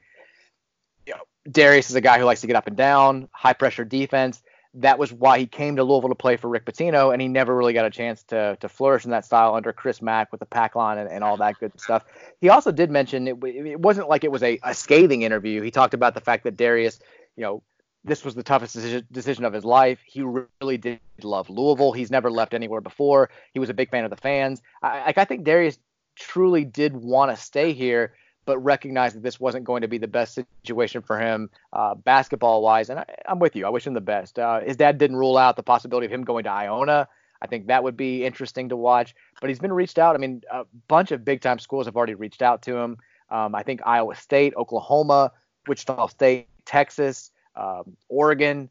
[1.07, 3.85] you know, Darius is a guy who likes to get up and down, high pressure
[3.85, 4.43] defense.
[4.75, 7.55] That was why he came to Louisville to play for Rick Pitino, and he never
[7.55, 10.47] really got a chance to to flourish in that style under Chris Mack with the
[10.47, 12.05] pack line and, and all that good stuff.
[12.41, 15.63] He also did mention it, it wasn't like it was a, a scathing interview.
[15.63, 16.99] He talked about the fact that Darius,
[17.37, 17.63] you know,
[18.05, 18.75] this was the toughest
[19.11, 20.01] decision, of his life.
[20.05, 21.93] He really did love Louisville.
[21.93, 23.31] He's never left anywhere before.
[23.53, 24.61] He was a big fan of the fans.
[24.83, 25.79] I, I think Darius
[26.17, 28.15] truly did want to stay here,
[28.47, 32.63] but recognized that this wasn't going to be the best situation for him uh, basketball
[32.63, 32.91] wise.
[32.91, 33.67] And I, am with you.
[33.67, 34.39] I wish him the best.
[34.39, 37.09] Uh, his dad didn't rule out the possibility of him going to Iona.
[37.43, 39.15] I think that would be interesting to watch.
[39.41, 40.15] But he's been reached out.
[40.15, 42.97] I mean, a bunch of big time schools have already reached out to him.
[43.31, 45.33] Um, I think Iowa State, Oklahoma,
[45.67, 48.69] Wichita State, Texas um, Oregon.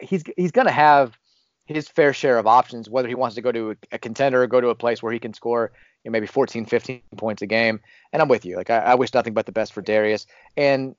[0.00, 1.18] he's he's going to have
[1.66, 4.60] his fair share of options, whether he wants to go to a contender or go
[4.60, 5.72] to a place where he can score
[6.10, 7.80] know, maybe 14, 15 points a game.
[8.12, 8.56] And I'm with you.
[8.56, 10.26] Like I, I wish nothing but the best for Darius.
[10.56, 10.94] And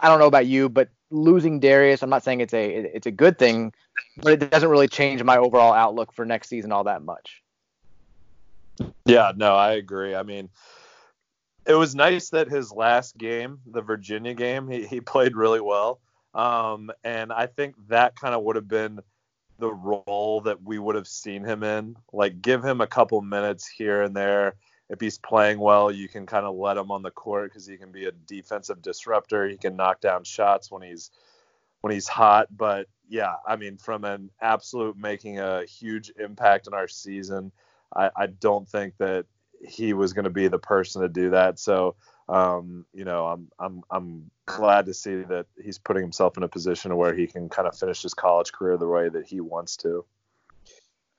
[0.00, 3.10] I don't know about you, but losing Darius, I'm not saying it's a it's a
[3.10, 3.72] good thing,
[4.18, 7.42] but it doesn't really change my overall outlook for next season all that much.
[9.04, 10.14] Yeah, no, I agree.
[10.14, 10.50] I mean,
[11.66, 16.00] it was nice that his last game, the Virginia game, he, he played really well.
[16.34, 19.00] Um, and I think that kind of would have been
[19.58, 21.96] the role that we would have seen him in.
[22.12, 24.54] Like, give him a couple minutes here and there.
[24.88, 27.76] If he's playing well, you can kind of let him on the court because he
[27.76, 29.46] can be a defensive disruptor.
[29.46, 31.10] He can knock down shots when he's
[31.82, 32.48] when he's hot.
[32.56, 37.52] But yeah, I mean, from an absolute making a huge impact in our season,
[37.94, 39.26] I, I don't think that
[39.66, 41.58] he was going to be the person to do that.
[41.58, 41.96] So
[42.28, 46.48] um, you know, I'm I'm I'm glad to see that he's putting himself in a
[46.48, 49.76] position where he can kind of finish his college career the way that he wants
[49.78, 50.04] to.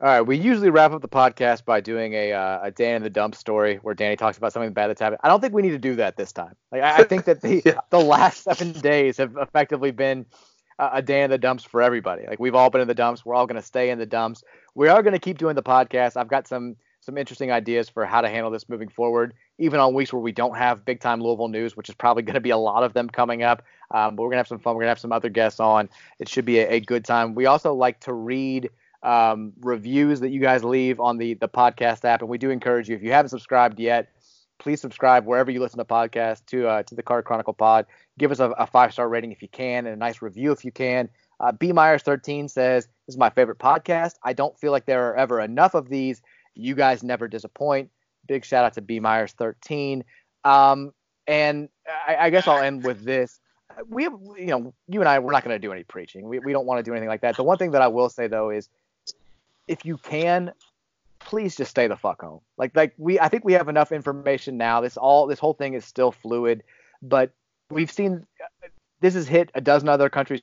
[0.02, 3.04] All right, we usually wrap up the podcast by doing a uh, a Dan in
[3.04, 5.20] the dump story where Danny talks about something bad that's happened.
[5.24, 6.56] I don't think we need to do that this time.
[6.72, 7.80] Like I, I think that the yeah.
[7.90, 10.26] the last seven days have effectively been
[10.78, 12.26] a, a day in the dumps for everybody.
[12.28, 13.26] Like we've all been in the dumps.
[13.26, 14.44] We're all going to stay in the dumps.
[14.76, 16.16] We are going to keep doing the podcast.
[16.16, 16.78] I've got some
[17.10, 20.32] some interesting ideas for how to handle this moving forward, even on weeks where we
[20.32, 22.94] don't have big time Louisville news, which is probably going to be a lot of
[22.94, 23.64] them coming up.
[23.92, 24.76] Um, but we're going to have some fun.
[24.76, 25.90] We're going to have some other guests on.
[26.20, 27.34] It should be a, a good time.
[27.34, 28.70] We also like to read
[29.02, 32.22] um, reviews that you guys leave on the, the podcast app.
[32.22, 34.10] And we do encourage you, if you haven't subscribed yet,
[34.60, 37.88] please subscribe wherever you listen to podcasts to uh, to the Card Chronicle Pod.
[38.20, 40.64] Give us a, a five star rating if you can, and a nice review if
[40.64, 41.10] you can.
[41.40, 44.16] Uh, B Myers 13 says this is my favorite podcast.
[44.24, 46.22] I don't feel like there are ever enough of these.
[46.56, 47.90] You guys never disappoint.
[48.28, 50.04] Big shout out to B Myers 13.
[50.44, 50.94] Um,
[51.28, 51.70] and
[52.08, 53.40] I, I, guess I'll end with this.
[53.88, 56.28] We have, you know, you and I, we're not going to do any preaching.
[56.28, 57.36] We, we don't want to do anything like that.
[57.36, 58.70] The one thing that I will say though is,
[59.68, 60.52] if you can,
[61.20, 62.42] please just stay the fuck home.
[62.58, 64.82] Like, like we, I think we have enough information now.
[64.82, 66.64] This all, this whole thing is still fluid,
[67.02, 67.32] but
[67.70, 68.26] we've seen
[69.02, 70.42] this has hit a dozen other countries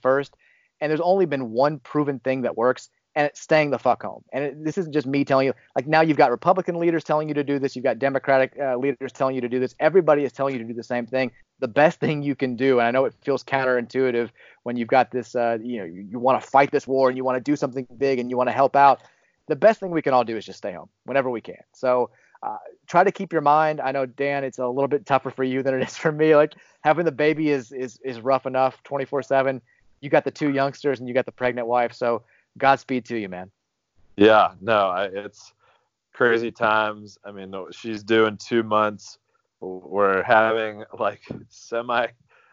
[0.00, 0.36] first,
[0.80, 4.22] and there's only been one proven thing that works, and it's staying the fuck home.
[4.32, 5.54] And it, this isn't just me telling you.
[5.74, 7.74] Like now, you've got Republican leaders telling you to do this.
[7.74, 9.74] You've got Democratic uh, leaders telling you to do this.
[9.80, 11.32] Everybody is telling you to do the same thing.
[11.60, 14.30] The best thing you can do, and I know it feels counterintuitive
[14.62, 15.34] when you've got this.
[15.34, 17.56] Uh, you know, you, you want to fight this war and you want to do
[17.56, 19.02] something big and you want to help out.
[19.48, 21.56] The best thing we can all do is just stay home whenever we can.
[21.72, 22.10] So.
[22.40, 22.56] Uh,
[22.86, 23.80] try to keep your mind.
[23.80, 26.36] I know Dan, it's a little bit tougher for you than it is for me.
[26.36, 29.60] Like having the baby is is is rough enough 24/7.
[30.00, 32.22] You got the two youngsters and you got the pregnant wife, so
[32.58, 33.50] Godspeed to you, man.
[34.16, 35.54] Yeah, no, I, it's
[36.12, 37.18] crazy times.
[37.24, 39.18] I mean, she's doing two months.
[39.60, 42.08] We're having like semi,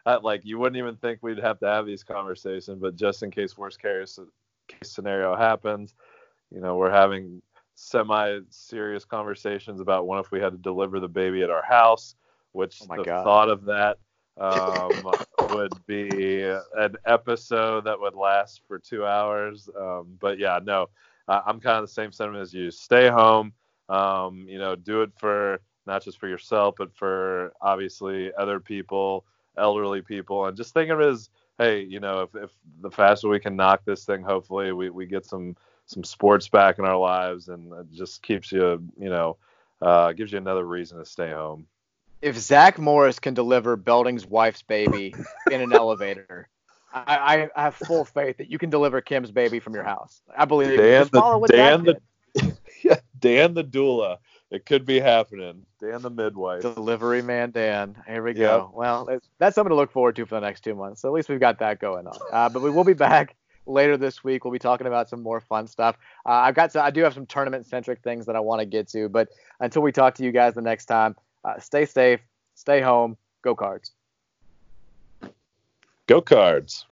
[0.06, 3.32] uh, like you wouldn't even think we'd have to have these conversations, but just in
[3.32, 4.20] case worst case
[4.68, 5.95] case scenario happens,
[6.51, 7.41] you know, we're having
[7.76, 12.16] semi serious conversations about what if we had to deliver the baby at our house,
[12.51, 13.24] which oh the God.
[13.24, 13.97] thought of that
[14.38, 15.12] um,
[15.51, 16.41] would be
[16.77, 19.69] an episode that would last for two hours.
[19.79, 20.89] Um, but yeah, no,
[21.27, 22.71] uh, I'm kind of the same sentiment as you.
[22.71, 23.53] Stay home.
[23.89, 29.25] Um, you know, do it for not just for yourself, but for obviously other people,
[29.57, 31.29] elderly people, and just think of it as,
[31.59, 32.49] hey, you know, if, if
[32.81, 35.55] the faster we can knock this thing, hopefully we, we get some
[35.87, 39.37] some sports back in our lives, and it just keeps you, you know,
[39.83, 41.67] uh, gives you another reason to stay home.
[42.22, 45.13] If Zach Morris can deliver Belding's wife's baby
[45.51, 46.49] in an elevator,
[46.93, 50.22] I, I, have full faith that you can deliver Kim's baby from your house.
[50.36, 50.78] I believe.
[50.78, 54.18] Dan, the, Dan, the, yeah, Dan the doula
[54.51, 55.66] it could be happening.
[55.82, 56.61] Dan the midwife.
[56.61, 57.95] Delivery man Dan.
[58.07, 58.68] Here we go.
[58.68, 58.70] Yep.
[58.74, 61.01] Well, that's something to look forward to for the next two months.
[61.01, 62.18] So at least we've got that going on.
[62.32, 63.36] Uh, but we will be back
[63.66, 64.45] later this week.
[64.45, 65.97] We'll be talking about some more fun stuff.
[66.26, 68.88] Uh, I've got I do have some tournament centric things that I want to get
[68.89, 69.09] to.
[69.09, 72.19] But until we talk to you guys the next time, uh, stay safe,
[72.55, 73.91] stay home, go cards.
[76.07, 76.83] Go cards.